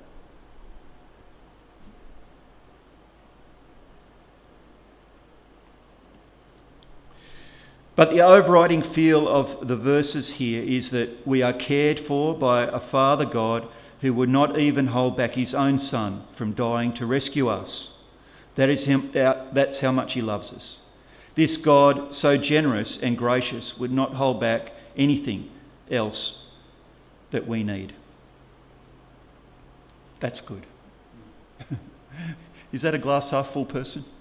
But 8.00 8.12
the 8.12 8.22
overriding 8.22 8.80
feel 8.80 9.28
of 9.28 9.68
the 9.68 9.76
verses 9.76 10.36
here 10.36 10.62
is 10.62 10.90
that 10.90 11.26
we 11.26 11.42
are 11.42 11.52
cared 11.52 12.00
for 12.00 12.34
by 12.34 12.62
a 12.62 12.80
Father 12.80 13.26
God 13.26 13.68
who 14.00 14.14
would 14.14 14.30
not 14.30 14.58
even 14.58 14.86
hold 14.86 15.18
back 15.18 15.34
his 15.34 15.54
own 15.54 15.76
Son 15.76 16.24
from 16.32 16.54
dying 16.54 16.94
to 16.94 17.04
rescue 17.04 17.48
us. 17.48 17.92
That 18.54 18.70
is 18.70 18.86
him, 18.86 19.10
that's 19.12 19.80
how 19.80 19.92
much 19.92 20.14
he 20.14 20.22
loves 20.22 20.50
us. 20.50 20.80
This 21.34 21.58
God, 21.58 22.14
so 22.14 22.38
generous 22.38 22.96
and 22.96 23.18
gracious, 23.18 23.76
would 23.76 23.92
not 23.92 24.14
hold 24.14 24.40
back 24.40 24.72
anything 24.96 25.50
else 25.90 26.46
that 27.32 27.46
we 27.46 27.62
need. 27.62 27.92
That's 30.20 30.40
good. 30.40 30.64
is 32.72 32.80
that 32.80 32.94
a 32.94 32.98
glass 32.98 33.28
half 33.28 33.50
full 33.50 33.66
person? 33.66 34.06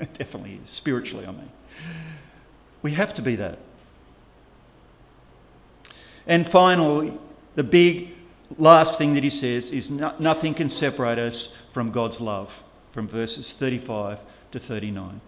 It 0.00 0.14
definitely 0.14 0.58
is, 0.64 0.68
spiritually, 0.68 1.24
I 1.24 1.30
mean. 1.30 1.52
We 2.88 2.94
have 2.94 3.12
to 3.14 3.22
be 3.22 3.36
that. 3.36 3.58
And 6.26 6.48
finally, 6.48 7.12
the 7.54 7.62
big 7.62 8.14
last 8.56 8.96
thing 8.96 9.12
that 9.12 9.22
he 9.22 9.28
says 9.28 9.70
is 9.72 9.90
no, 9.90 10.14
nothing 10.18 10.54
can 10.54 10.70
separate 10.70 11.18
us 11.18 11.48
from 11.70 11.90
God's 11.90 12.18
love, 12.18 12.62
from 12.90 13.06
verses 13.06 13.52
35 13.52 14.20
to 14.52 14.58
39. 14.58 15.20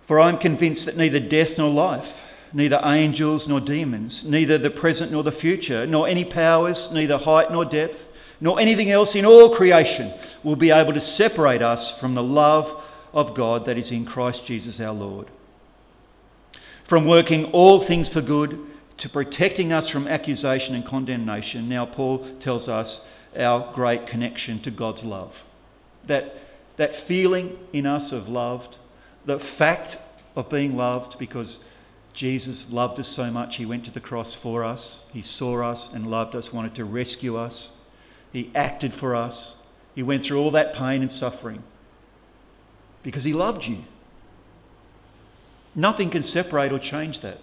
For 0.00 0.18
I 0.18 0.30
am 0.30 0.38
convinced 0.38 0.86
that 0.86 0.96
neither 0.96 1.20
death 1.20 1.58
nor 1.58 1.68
life, 1.68 2.26
neither 2.54 2.80
angels 2.82 3.48
nor 3.48 3.60
demons, 3.60 4.24
neither 4.24 4.56
the 4.56 4.70
present 4.70 5.12
nor 5.12 5.22
the 5.22 5.30
future, 5.30 5.86
nor 5.86 6.08
any 6.08 6.24
powers, 6.24 6.90
neither 6.90 7.18
height 7.18 7.52
nor 7.52 7.66
depth, 7.66 8.08
nor 8.40 8.58
anything 8.58 8.90
else 8.90 9.14
in 9.14 9.26
all 9.26 9.54
creation 9.54 10.14
will 10.42 10.56
be 10.56 10.70
able 10.70 10.94
to 10.94 11.02
separate 11.02 11.60
us 11.60 12.00
from 12.00 12.14
the 12.14 12.22
love 12.22 12.82
of 13.12 13.34
God 13.34 13.64
that 13.66 13.78
is 13.78 13.92
in 13.92 14.04
Christ 14.04 14.46
Jesus 14.46 14.80
our 14.80 14.92
Lord. 14.92 15.28
From 16.84 17.06
working 17.06 17.46
all 17.46 17.80
things 17.80 18.08
for 18.08 18.20
good 18.20 18.58
to 18.98 19.08
protecting 19.08 19.72
us 19.72 19.88
from 19.88 20.08
accusation 20.08 20.74
and 20.74 20.84
condemnation, 20.84 21.68
now 21.68 21.86
Paul 21.86 22.18
tells 22.38 22.68
us 22.68 23.04
our 23.36 23.72
great 23.72 24.06
connection 24.06 24.60
to 24.60 24.70
God's 24.70 25.04
love. 25.04 25.44
That, 26.06 26.36
that 26.76 26.94
feeling 26.94 27.58
in 27.72 27.86
us 27.86 28.12
of 28.12 28.28
loved, 28.28 28.76
the 29.24 29.38
fact 29.38 29.96
of 30.36 30.50
being 30.50 30.76
loved 30.76 31.18
because 31.18 31.60
Jesus 32.12 32.70
loved 32.70 32.98
us 33.00 33.08
so 33.08 33.30
much, 33.30 33.56
he 33.56 33.64
went 33.64 33.84
to 33.86 33.90
the 33.90 34.00
cross 34.00 34.34
for 34.34 34.64
us. 34.64 35.02
He 35.12 35.22
saw 35.22 35.62
us 35.62 35.92
and 35.92 36.10
loved 36.10 36.36
us, 36.36 36.52
wanted 36.52 36.74
to 36.74 36.84
rescue 36.84 37.36
us. 37.36 37.72
He 38.32 38.50
acted 38.54 38.92
for 38.92 39.14
us. 39.14 39.54
He 39.94 40.02
went 40.02 40.24
through 40.24 40.40
all 40.40 40.50
that 40.50 40.74
pain 40.74 41.00
and 41.00 41.10
suffering 41.12 41.62
because 43.02 43.24
he 43.24 43.32
loved 43.32 43.66
you. 43.66 43.84
Nothing 45.74 46.10
can 46.10 46.22
separate 46.22 46.72
or 46.72 46.78
change 46.78 47.20
that. 47.20 47.38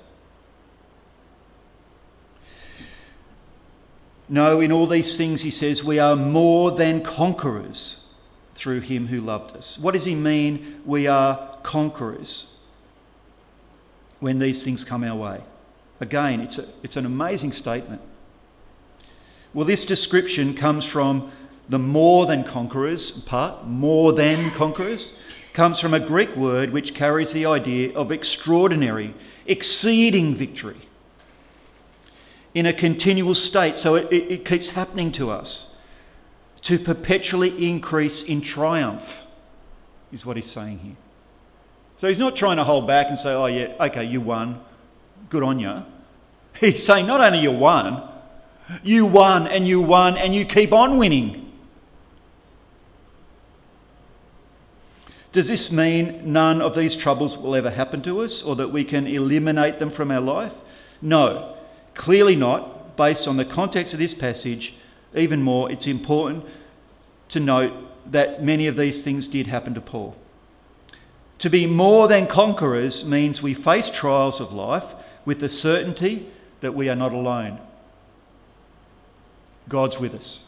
No, 4.28 4.62
in 4.62 4.72
all 4.72 4.86
these 4.86 5.18
things, 5.18 5.42
he 5.42 5.50
says, 5.50 5.84
we 5.84 5.98
are 5.98 6.16
more 6.16 6.70
than 6.70 7.02
conquerors 7.02 8.00
through 8.54 8.82
him 8.82 9.08
who 9.08 9.20
loved 9.20 9.56
us. 9.56 9.80
What 9.80 9.94
does 9.94 10.06
he 10.06 10.14
mean 10.14 10.82
we 10.86 11.08
are 11.08 11.58
conquerors 11.64 12.46
when 14.20 14.38
these 14.38 14.64
things 14.64 14.86
come 14.86 15.04
our 15.04 15.16
way? 15.16 15.44
Again, 16.00 16.42
it's, 16.42 16.60
a, 16.60 16.66
it's 16.84 16.96
an 16.96 17.08
amazing 17.08 17.54
statement. 17.54 18.02
Well, 19.54 19.66
this 19.66 19.84
description 19.84 20.54
comes 20.54 20.86
from 20.86 21.32
the 21.68 21.80
more 21.80 22.28
than 22.28 22.44
conquerors 22.44 23.10
part, 23.10 23.66
more 23.66 24.14
than 24.14 24.52
conquerors, 24.52 25.12
comes 25.60 25.78
from 25.78 25.94
a 25.94 26.00
Greek 26.00 26.34
word 26.38 26.70
which 26.70 26.96
carries 26.96 27.34
the 27.34 27.46
idea 27.46 27.94
of 27.94 28.14
extraordinary, 28.14 29.14
exceeding 29.46 30.34
victory 30.34 30.88
in 32.54 32.66
a 32.66 32.72
continual 32.72 33.36
state. 33.36 33.76
So 33.76 33.96
it, 33.96 34.08
it, 34.10 34.32
it 34.32 34.46
keeps 34.46 34.70
happening 34.70 35.12
to 35.12 35.30
us. 35.30 35.68
To 36.62 36.80
perpetually 36.80 37.70
increase 37.70 38.24
in 38.24 38.40
triumph, 38.40 39.22
is 40.14 40.26
what 40.26 40.38
he's 40.38 40.50
saying 40.50 40.80
here. 40.80 40.96
So 41.98 42.08
he's 42.08 42.20
not 42.20 42.38
trying 42.38 42.56
to 42.56 42.64
hold 42.64 42.88
back 42.88 43.08
and 43.10 43.20
say, 43.20 43.34
oh, 43.34 43.48
yeah, 43.48 43.76
okay, 43.82 44.06
you 44.06 44.22
won. 44.22 44.62
Good 45.30 45.44
on 45.44 45.60
you. 45.60 45.84
He's 46.58 46.86
saying, 46.86 47.06
not 47.06 47.20
only 47.20 47.40
you 47.42 47.52
won, 47.52 48.08
you 48.82 49.06
won 49.06 49.46
and 49.46 49.68
you 49.68 49.82
won 49.82 50.18
and 50.18 50.34
you 50.34 50.46
keep 50.46 50.72
on 50.72 50.98
winning. 50.98 51.49
Does 55.32 55.48
this 55.48 55.72
mean 55.72 56.34
none 56.34 56.62
of 56.62 56.76
these 56.76 56.96
troubles 56.96 57.38
will 57.38 57.56
ever 57.56 57.70
happen 57.70 58.02
to 58.02 58.22
us 58.22 58.42
or 58.42 58.56
that 58.56 58.70
we 58.70 58.84
can 58.84 59.06
eliminate 59.06 59.80
them 59.80 59.90
from 59.90 60.10
our 60.10 60.22
life? 60.22 60.56
No, 61.02 61.56
clearly 61.94 62.36
not, 62.36 62.98
based 62.98 63.28
on 63.28 63.38
the 63.38 63.46
context 63.46 63.94
of 63.94 64.00
this 64.00 64.16
passage. 64.16 64.74
Even 65.16 65.44
more, 65.44 65.72
it's 65.72 65.88
important 65.88 66.46
to 67.30 67.40
note 67.40 67.74
that 68.12 68.44
many 68.44 68.66
of 68.66 68.76
these 68.76 69.04
things 69.04 69.28
did 69.28 69.48
happen 69.48 69.74
to 69.76 69.82
Paul. 69.82 70.18
To 71.40 71.50
be 71.50 71.68
more 71.68 72.08
than 72.08 72.28
conquerors 72.28 73.06
means 73.06 73.42
we 73.42 73.54
face 73.54 73.90
trials 73.90 74.42
of 74.42 74.52
life 74.52 74.94
with 75.26 75.40
the 75.40 75.48
certainty 75.48 76.28
that 76.62 76.74
we 76.74 76.90
are 76.90 76.96
not 76.96 77.14
alone. 77.14 77.60
God's 79.70 80.00
with 80.00 80.16
us. 80.16 80.44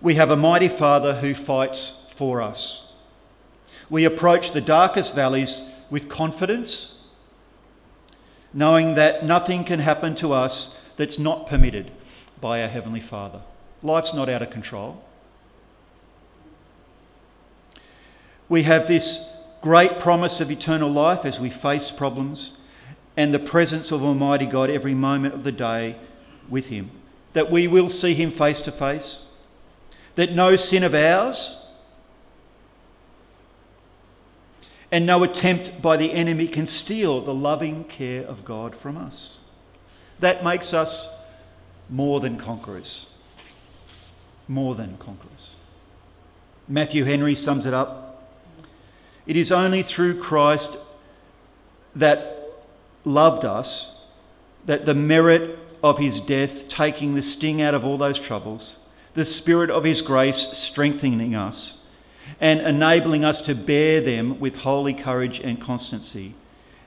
We 0.00 0.14
have 0.14 0.30
a 0.30 0.36
mighty 0.36 0.68
Father 0.68 1.16
who 1.16 1.34
fights 1.34 2.00
for 2.20 2.42
us. 2.42 2.84
We 3.88 4.04
approach 4.04 4.50
the 4.50 4.60
darkest 4.60 5.14
valleys 5.14 5.62
with 5.88 6.10
confidence, 6.10 6.98
knowing 8.52 8.92
that 8.94 9.24
nothing 9.24 9.64
can 9.64 9.78
happen 9.80 10.14
to 10.16 10.34
us 10.34 10.76
that's 10.98 11.18
not 11.18 11.46
permitted 11.46 11.90
by 12.38 12.60
our 12.60 12.68
Heavenly 12.68 13.00
Father. 13.00 13.40
Life's 13.82 14.12
not 14.12 14.28
out 14.28 14.42
of 14.42 14.50
control. 14.50 15.02
We 18.50 18.64
have 18.64 18.86
this 18.86 19.26
great 19.62 19.98
promise 19.98 20.42
of 20.42 20.50
eternal 20.50 20.90
life 20.90 21.24
as 21.24 21.40
we 21.40 21.48
face 21.48 21.90
problems 21.90 22.52
and 23.16 23.32
the 23.32 23.38
presence 23.38 23.90
of 23.90 24.04
Almighty 24.04 24.44
God 24.44 24.68
every 24.68 24.94
moment 24.94 25.32
of 25.32 25.42
the 25.42 25.52
day 25.52 25.96
with 26.50 26.68
Him. 26.68 26.90
That 27.32 27.50
we 27.50 27.66
will 27.66 27.88
see 27.88 28.12
Him 28.12 28.30
face 28.30 28.60
to 28.60 28.72
face, 28.72 29.24
that 30.16 30.34
no 30.34 30.56
sin 30.56 30.84
of 30.84 30.94
ours 30.94 31.56
and 34.92 35.06
no 35.06 35.22
attempt 35.22 35.80
by 35.80 35.96
the 35.96 36.12
enemy 36.12 36.48
can 36.48 36.66
steal 36.66 37.20
the 37.20 37.34
loving 37.34 37.84
care 37.84 38.24
of 38.24 38.44
God 38.44 38.74
from 38.74 38.96
us. 38.96 39.38
That 40.18 40.44
makes 40.44 40.74
us 40.74 41.08
more 41.88 42.20
than 42.20 42.36
conquerors. 42.36 43.06
More 44.48 44.74
than 44.74 44.96
conquerors. 44.98 45.56
Matthew 46.68 47.04
Henry 47.04 47.34
sums 47.34 47.66
it 47.66 47.74
up. 47.74 48.28
It 49.26 49.36
is 49.36 49.52
only 49.52 49.82
through 49.82 50.20
Christ 50.20 50.76
that 51.94 52.52
loved 53.04 53.44
us 53.44 53.96
that 54.66 54.86
the 54.86 54.94
merit 54.94 55.58
of 55.82 55.98
his 55.98 56.20
death, 56.20 56.68
taking 56.68 57.14
the 57.14 57.22
sting 57.22 57.62
out 57.62 57.74
of 57.74 57.84
all 57.84 57.96
those 57.96 58.20
troubles, 58.20 58.76
the 59.14 59.24
spirit 59.24 59.70
of 59.70 59.84
his 59.84 60.02
grace 60.02 60.48
strengthening 60.52 61.34
us, 61.34 61.78
and 62.38 62.60
enabling 62.60 63.24
us 63.24 63.40
to 63.42 63.54
bear 63.54 64.00
them 64.00 64.38
with 64.38 64.60
holy 64.60 64.94
courage 64.94 65.40
and 65.40 65.60
constancy, 65.60 66.34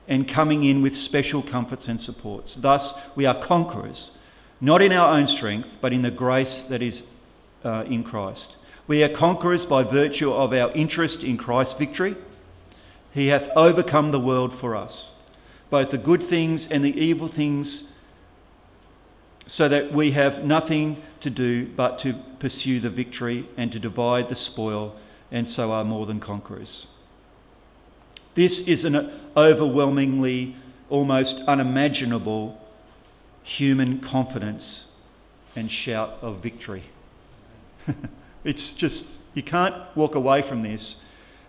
and 0.08 0.28
coming 0.28 0.64
in 0.64 0.82
with 0.82 0.96
special 0.96 1.42
comforts 1.42 1.88
and 1.88 2.00
supports. 2.00 2.56
Thus, 2.56 2.94
we 3.16 3.26
are 3.26 3.36
conquerors, 3.36 4.12
not 4.62 4.82
in 4.82 4.94
our 4.94 5.18
own 5.18 5.28
strength, 5.28 5.78
but 5.82 5.94
in 5.94 6.02
the 6.02 6.12
grace 6.12 6.64
that 6.64 6.82
is 6.82 7.04
uh, 7.64 7.84
in 7.88 8.04
Christ. 8.04 8.58
We 8.86 9.04
are 9.04 9.10
conquerors 9.10 9.66
by 9.66 9.84
virtue 9.84 10.32
of 10.32 10.54
our 10.54 10.72
interest 10.72 11.24
in 11.24 11.38
Christ's 11.38 11.76
victory. 11.76 12.16
He 13.14 13.28
hath 13.28 13.50
overcome 13.56 14.12
the 14.12 14.20
world 14.20 14.54
for 14.54 14.76
us, 14.76 15.16
both 15.70 15.92
the 15.92 15.98
good 15.98 16.24
things 16.24 16.68
and 16.68 16.84
the 16.84 17.00
evil 17.00 17.28
things, 17.28 17.86
so 19.46 19.68
that 19.70 19.92
we 19.94 20.12
have 20.12 20.44
nothing 20.44 21.02
to 21.20 21.30
do 21.30 21.68
but 21.68 21.98
to 22.00 22.14
pursue 22.40 22.80
the 22.80 22.90
victory 22.90 23.48
and 23.56 23.72
to 23.72 23.80
divide 23.80 24.30
the 24.30 24.36
spoil 24.36 24.96
and 25.34 25.50
so 25.50 25.72
are 25.72 25.84
more 25.84 26.06
than 26.06 26.20
conquerors. 26.20 26.88
This 28.36 28.62
is 28.62 28.86
an 28.86 29.12
overwhelmingly 29.36 30.56
almost 30.90 31.42
unimaginable 31.48 32.62
human 33.42 34.00
confidence 34.00 34.88
and 35.56 35.70
shout 35.70 36.18
of 36.22 36.38
victory. 36.38 36.84
it's 38.44 38.74
just, 38.74 39.06
you 39.34 39.42
can't 39.44 39.76
walk 39.96 40.16
away 40.16 40.44
from 40.44 40.62
this 40.62 40.98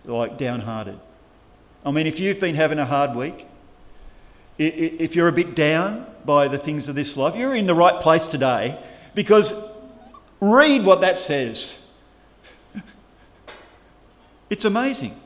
like 0.03 0.37
downhearted. 0.37 0.99
I 1.85 1.91
mean, 1.91 2.07
if 2.07 2.19
you've 2.19 2.39
been 2.39 2.55
having 2.55 2.79
a 2.79 2.85
hard 2.85 3.15
week, 3.15 3.47
if 4.57 5.15
you're 5.15 5.27
a 5.27 5.33
bit 5.33 5.55
down 5.55 6.07
by 6.25 6.47
the 6.47 6.57
things 6.57 6.87
of 6.87 6.95
this 6.95 7.15
life, 7.15 7.35
you're 7.35 7.53
in 7.53 7.67
the 7.67 7.75
right 7.75 8.01
place 8.01 8.25
today 8.25 8.79
because 9.13 9.53
read 10.39 10.85
what 10.85 11.01
that 11.01 11.17
says. 11.19 11.77
It's 14.49 14.65
amazing. 14.65 15.19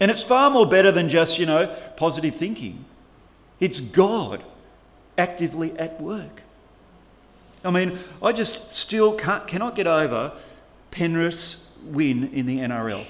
And 0.00 0.10
it's 0.10 0.24
far 0.24 0.50
more 0.50 0.66
better 0.66 0.90
than 0.90 1.08
just, 1.08 1.38
you 1.38 1.46
know, 1.46 1.66
positive 1.96 2.34
thinking. 2.34 2.84
It's 3.60 3.80
God 3.80 4.42
actively 5.16 5.72
at 5.78 6.00
work. 6.00 6.42
I 7.64 7.70
mean, 7.70 7.98
I 8.20 8.32
just 8.32 8.72
still 8.72 9.14
can't, 9.14 9.46
cannot 9.46 9.76
get 9.76 9.86
over 9.86 10.32
Penrith's 10.90 11.58
win 11.84 12.32
in 12.32 12.46
the 12.46 12.58
NRL. 12.58 13.06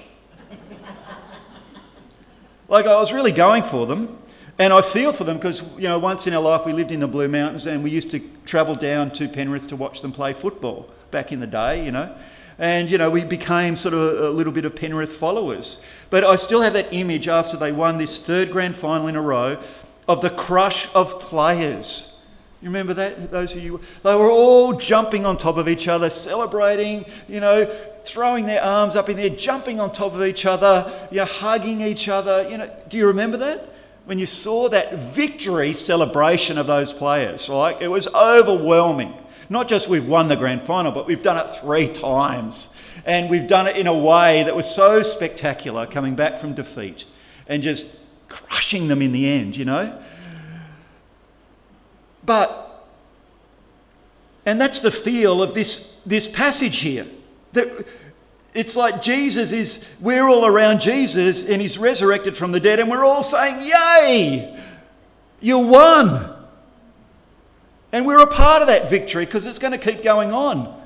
like, 2.67 2.85
I 2.85 2.95
was 2.95 3.11
really 3.11 3.31
going 3.31 3.63
for 3.63 3.87
them, 3.87 4.19
and 4.59 4.71
I 4.71 4.81
feel 4.81 5.11
for 5.13 5.23
them 5.23 5.37
because, 5.37 5.61
you 5.77 5.89
know, 5.89 5.97
once 5.97 6.27
in 6.27 6.33
our 6.33 6.41
life 6.41 6.65
we 6.65 6.73
lived 6.73 6.91
in 6.91 6.99
the 6.99 7.07
Blue 7.07 7.27
Mountains 7.27 7.65
and 7.65 7.83
we 7.83 7.89
used 7.89 8.11
to 8.11 8.19
travel 8.45 8.75
down 8.75 9.11
to 9.13 9.27
Penrith 9.27 9.67
to 9.67 9.75
watch 9.75 10.01
them 10.01 10.11
play 10.11 10.33
football 10.33 10.89
back 11.09 11.31
in 11.31 11.39
the 11.39 11.47
day, 11.47 11.83
you 11.83 11.91
know. 11.91 12.15
And, 12.59 12.89
you 12.89 12.97
know, 12.97 13.09
we 13.09 13.23
became 13.23 13.75
sort 13.75 13.93
of 13.93 14.19
a, 14.19 14.29
little 14.29 14.53
bit 14.53 14.65
of 14.65 14.75
Penrith 14.75 15.11
followers. 15.11 15.79
But 16.09 16.23
I 16.23 16.35
still 16.35 16.61
have 16.61 16.73
that 16.73 16.93
image 16.93 17.27
after 17.27 17.57
they 17.57 17.71
won 17.71 17.97
this 17.97 18.19
third 18.19 18.51
grand 18.51 18.75
final 18.75 19.07
in 19.07 19.15
a 19.15 19.21
row 19.21 19.61
of 20.07 20.21
the 20.21 20.29
crush 20.29 20.87
of 20.93 21.19
players. 21.19 22.13
You 22.61 22.69
remember 22.69 22.93
that? 22.93 23.29
Those 23.29 23.55
of 23.57 23.63
you, 23.63 23.81
they 24.03 24.15
were 24.15 24.29
all 24.29 24.73
jumping 24.73 25.25
on 25.25 25.37
top 25.37 25.57
of 25.57 25.67
each 25.67 25.89
other, 25.89 26.09
celebrating, 26.09 27.05
you 27.27 27.41
know, 27.41 27.65
throwing 28.05 28.45
their 28.45 28.63
arms 28.63 28.95
up 28.95 29.09
in 29.09 29.17
the 29.17 29.23
air, 29.23 29.29
jumping 29.31 29.81
on 29.81 29.91
top 29.91 30.13
of 30.13 30.23
each 30.23 30.45
other, 30.45 30.89
you 31.11 31.17
know, 31.17 31.25
hugging 31.25 31.81
each 31.81 32.07
other. 32.07 32.47
You 32.49 32.59
know, 32.59 32.73
do 32.87 32.95
you 32.95 33.07
remember 33.07 33.35
that? 33.37 33.69
When 34.05 34.17
you 34.17 34.25
saw 34.25 34.69
that 34.69 34.95
victory 34.95 35.73
celebration 35.73 36.57
of 36.57 36.67
those 36.67 36.93
players, 36.93 37.49
like 37.49 37.81
it 37.81 37.89
was 37.89 38.07
overwhelming. 38.07 39.13
Not 39.49 39.67
just 39.67 39.87
we've 39.87 40.07
won 40.07 40.27
the 40.27 40.35
grand 40.35 40.63
final, 40.63 40.91
but 40.91 41.07
we've 41.07 41.23
done 41.23 41.37
it 41.37 41.49
three 41.49 41.87
times. 41.87 42.69
And 43.05 43.29
we've 43.29 43.47
done 43.47 43.67
it 43.67 43.75
in 43.75 43.87
a 43.87 43.93
way 43.93 44.43
that 44.43 44.55
was 44.55 44.73
so 44.73 45.03
spectacular, 45.03 45.85
coming 45.85 46.15
back 46.15 46.37
from 46.37 46.53
defeat 46.53 47.05
and 47.47 47.61
just 47.61 47.85
crushing 48.29 48.87
them 48.87 49.01
in 49.01 49.11
the 49.11 49.27
end, 49.29 49.55
you 49.55 49.65
know? 49.65 50.01
But, 52.25 52.87
and 54.45 54.59
that's 54.59 54.79
the 54.79 54.91
feel 54.91 55.43
of 55.43 55.53
this, 55.53 55.91
this 56.05 56.27
passage 56.27 56.79
here. 56.79 57.07
That 57.51 57.85
it's 58.53 58.75
like 58.75 59.01
Jesus 59.01 59.51
is, 59.51 59.83
we're 59.99 60.27
all 60.27 60.45
around 60.45 60.79
Jesus 60.79 61.43
and 61.43 61.61
he's 61.61 61.77
resurrected 61.77 62.37
from 62.37 62.51
the 62.51 62.59
dead, 62.59 62.79
and 62.79 62.89
we're 62.89 63.03
all 63.03 63.23
saying, 63.23 63.61
Yay! 63.61 64.59
You 65.41 65.59
won! 65.59 66.32
And 67.93 68.07
we're 68.07 68.21
a 68.21 68.27
part 68.27 68.63
of 68.63 68.67
that 68.69 68.89
victory 68.89 69.23
because 69.23 69.45
it's 69.45 69.59
going 69.59 69.71
to 69.71 69.77
keep 69.77 70.03
going 70.03 70.33
on. 70.33 70.81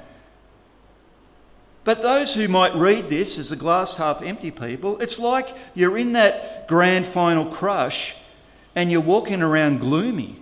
But 1.86 2.02
those 2.02 2.36
who 2.36 2.50
might 2.50 2.76
read 2.76 3.10
this 3.10 3.40
as 3.40 3.48
the 3.48 3.56
glass 3.56 3.96
half 3.96 4.22
empty 4.22 4.52
people, 4.52 5.00
it's 5.00 5.18
like 5.18 5.56
you're 5.74 5.98
in 5.98 6.12
that 6.14 6.68
grand 6.68 7.08
final 7.08 7.46
crush 7.46 8.14
and 8.76 8.92
you're 8.92 9.00
walking 9.00 9.42
around 9.42 9.80
gloomy. 9.80 10.42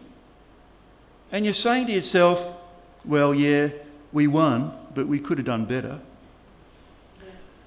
And 1.32 1.46
you're 1.46 1.54
saying 1.54 1.86
to 1.86 1.94
yourself, 1.94 2.52
well, 3.06 3.36
yeah, 3.36 3.70
we 4.12 4.26
won, 4.26 4.74
but 4.96 5.08
we 5.08 5.20
could 5.20 5.38
have 5.38 5.46
done 5.46 5.66
better. 5.66 6.00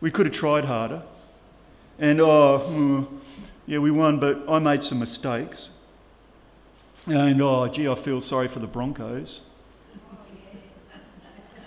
We 0.01 0.11
could 0.11 0.27
have 0.27 0.35
tried 0.35 0.65
harder. 0.65 1.05
And, 2.01 2.21
oh, 2.21 2.59
hmm, 2.59 3.05
yeah, 3.65 3.79
we 3.79 3.93
won, 3.93 4.19
but 4.19 4.43
I 4.49 4.59
made 4.59 4.83
some 4.83 4.99
mistakes. 4.99 5.71
And, 7.11 7.41
oh, 7.41 7.67
gee, 7.69 7.89
I 7.89 7.95
feel 7.95 8.21
sorry 8.21 8.49
for 8.49 8.59
the 8.59 8.67
Broncos. 8.67 9.41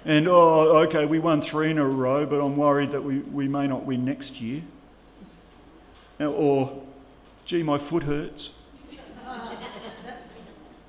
And, 0.06 0.28
oh, 0.28 0.78
okay, 0.86 1.06
we 1.06 1.18
won 1.18 1.42
three 1.42 1.72
in 1.72 1.80
a 1.80 1.86
row, 1.86 2.28
but 2.28 2.40
I'm 2.40 2.56
worried 2.58 2.92
that 2.92 3.04
we, 3.04 3.20
we 3.20 3.48
may 3.48 3.66
not 3.66 3.84
win 3.84 4.06
next 4.06 4.40
year. 4.40 4.62
Or, 6.20 6.84
gee, 7.46 7.64
my 7.64 7.80
foot 7.80 8.04
hurts. 8.04 8.52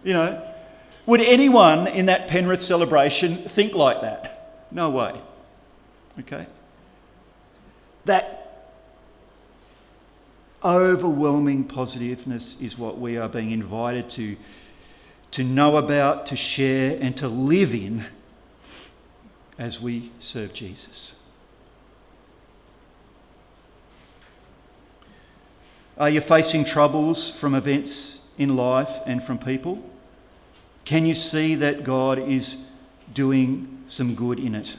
You 0.05 0.13
know, 0.13 0.55
would 1.07 1.21
anyone 1.21 1.87
in 1.87 2.07
that 2.07 2.29
Penrith 2.29 2.63
celebration 2.63 3.49
think 3.49 3.75
like 3.75 4.03
that? 4.03 4.67
No 4.71 4.91
way. 4.91 5.21
Okay? 6.21 6.47
That 8.05 8.42
overwhelming 10.65 11.65
positiveness 11.65 12.57
is 12.61 12.79
what 12.79 12.99
we 12.99 13.17
are 13.17 13.29
being 13.29 13.51
invited 13.51 14.09
to, 14.11 14.37
to 15.33 15.45
know 15.45 15.77
about, 15.77 16.27
to 16.27 16.37
share, 16.37 16.99
and 17.01 17.17
to 17.17 17.29
live 17.29 17.75
in 17.75 18.05
as 19.59 19.81
we 19.81 20.11
serve 20.19 20.53
Jesus. 20.53 21.13
Are 25.99 26.11
you 26.11 26.21
facing 26.21 26.65
troubles 26.65 27.31
from 27.31 27.55
events 27.55 28.21
in 28.39 28.57
life 28.57 29.01
and 29.07 29.23
from 29.23 29.39
people? 29.39 29.83
Can 30.85 31.07
you 31.07 31.15
see 31.15 31.55
that 31.55 31.85
God 31.85 32.19
is 32.19 32.57
doing 33.13 33.85
some 33.87 34.15
good 34.15 34.41
in 34.41 34.55
it? 34.55 34.77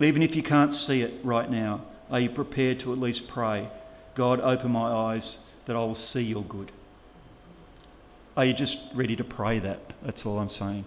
Even 0.00 0.22
if 0.22 0.34
you 0.34 0.42
can't 0.42 0.74
see 0.74 1.02
it 1.02 1.20
right 1.22 1.48
now, 1.50 1.82
are 2.10 2.18
you 2.18 2.30
prepared 2.30 2.80
to 2.80 2.92
at 2.92 2.98
least 2.98 3.28
pray, 3.28 3.68
God, 4.14 4.40
open 4.40 4.72
my 4.72 4.90
eyes 4.90 5.38
that 5.66 5.76
I 5.76 5.80
will 5.80 5.94
see 5.94 6.22
your 6.22 6.44
good? 6.44 6.70
Are 8.36 8.44
you 8.44 8.52
just 8.52 8.78
ready 8.94 9.16
to 9.16 9.24
pray 9.24 9.58
that? 9.60 9.80
That's 10.02 10.26
all 10.26 10.38
I'm 10.38 10.48
saying. 10.48 10.84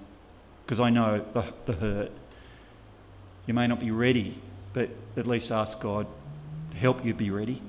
Because 0.65 0.79
I 0.79 0.89
know 0.89 1.23
the, 1.33 1.45
the 1.65 1.73
hurt. 1.73 2.11
You 3.45 3.53
may 3.53 3.67
not 3.67 3.79
be 3.79 3.91
ready, 3.91 4.37
but 4.73 4.89
at 5.15 5.25
least 5.25 5.51
ask 5.51 5.79
God 5.79 6.07
to 6.71 6.77
help 6.77 7.05
you 7.05 7.13
be 7.13 7.29
ready. 7.29 7.61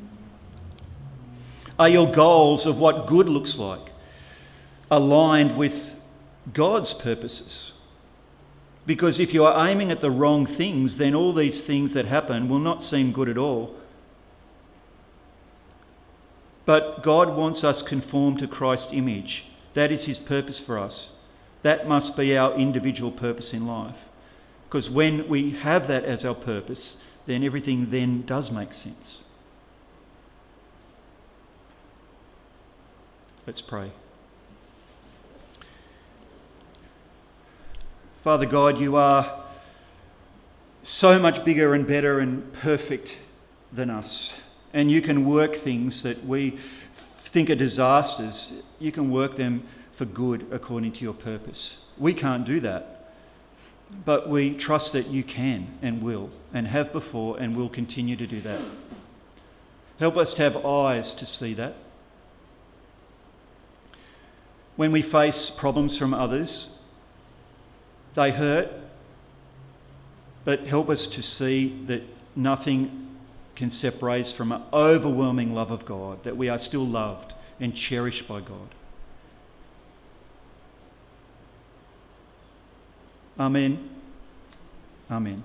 Are 1.79 1.89
your 1.89 2.11
goals 2.11 2.67
of 2.67 2.79
what 2.79 3.07
good 3.07 3.29
looks 3.29 3.57
like 3.57 3.93
aligned 4.91 5.57
with 5.57 5.97
God's 6.53 6.93
purposes? 6.93 7.73
Because 8.85 9.21
if 9.21 9.33
you 9.33 9.45
are 9.45 9.69
aiming 9.69 9.93
at 9.93 10.01
the 10.01 10.11
wrong 10.11 10.45
things, 10.45 10.97
then 10.97 11.15
all 11.15 11.33
these 11.33 11.61
things 11.61 11.93
that 11.93 12.07
happen 12.07 12.49
will 12.49 12.59
not 12.59 12.83
seem 12.83 13.13
good 13.13 13.29
at 13.29 13.39
all. 13.39 13.77
But 16.69 17.03
God 17.03 17.35
wants 17.35 17.65
us 17.65 17.81
conformed 17.81 18.41
to 18.41 18.47
Christ's 18.47 18.93
image. 18.93 19.47
That 19.73 19.91
is 19.91 20.05
His 20.05 20.19
purpose 20.19 20.61
for 20.61 20.79
us. 20.79 21.13
That 21.63 21.89
must 21.89 22.15
be 22.15 22.37
our 22.37 22.55
individual 22.57 23.11
purpose 23.11 23.55
in 23.55 23.67
life. 23.67 24.11
Because 24.65 24.91
when 24.91 25.29
we 25.29 25.53
have 25.53 25.87
that 25.87 26.05
as 26.05 26.27
our 26.27 26.35
purpose, 26.35 26.99
then 27.25 27.43
everything 27.43 27.89
then 27.89 28.21
does 28.21 28.53
make 28.53 28.75
sense. 28.75 29.25
Let's 33.47 33.63
pray. 33.63 33.91
Father 38.19 38.45
God, 38.45 38.79
you 38.79 38.95
are 38.97 39.43
so 40.83 41.19
much 41.19 41.47
bigger 41.47 41.73
and 41.73 41.87
better 41.87 42.19
and 42.19 42.53
perfect 42.53 43.17
than 43.73 43.89
us. 43.89 44.35
And 44.73 44.91
you 44.91 45.01
can 45.01 45.25
work 45.25 45.55
things 45.55 46.03
that 46.03 46.25
we 46.25 46.59
think 46.93 47.51
are 47.51 47.55
disasters, 47.55 48.53
you 48.79 48.91
can 48.91 49.11
work 49.11 49.37
them 49.37 49.63
for 49.93 50.05
good 50.05 50.47
according 50.51 50.93
to 50.93 51.05
your 51.05 51.15
purpose. 51.15 51.81
We 51.97 52.15
can't 52.15 52.45
do 52.45 52.61
that. 52.61 53.13
But 54.05 54.29
we 54.29 54.55
trust 54.55 54.93
that 54.93 55.09
you 55.09 55.23
can 55.23 55.79
and 55.83 56.03
will, 56.03 56.31
and 56.53 56.69
have 56.69 56.93
before, 56.93 57.39
and 57.39 57.57
will 57.57 57.69
continue 57.69 58.17
to 58.17 58.27
do 58.27 58.41
that. 58.43 58.61
Help 59.99 60.17
us 60.17 60.35
to 60.35 60.43
have 60.43 60.65
eyes 60.65 61.15
to 61.15 61.27
see 61.27 61.55
that. 61.55 61.75
When 64.77 64.93
we 64.93 65.03
face 65.03 65.51
problems 65.51 65.99
from 65.99 66.15
others, 66.15 66.71
they 68.15 68.31
hurt, 68.31 68.71
but 70.45 70.67
help 70.67 70.89
us 70.89 71.07
to 71.09 71.23
see 71.23 71.83
that 71.87 72.03
nothing 72.37 73.08
can 73.59 73.71
separate 73.71 74.21
us 74.21 74.33
from 74.33 74.53
an 74.53 74.63
overwhelming 74.73 75.53
love 75.53 75.73
of 75.73 75.85
God, 75.85 76.23
that 76.23 76.37
we 76.37 76.49
are 76.49 76.59
still 76.59 76.87
loved 76.87 77.35
and 77.59 77.75
cherished 77.75 78.29
by 78.29 78.39
God. 78.41 78.69
Amen. 83.37 83.91
Amen. 85.11 85.43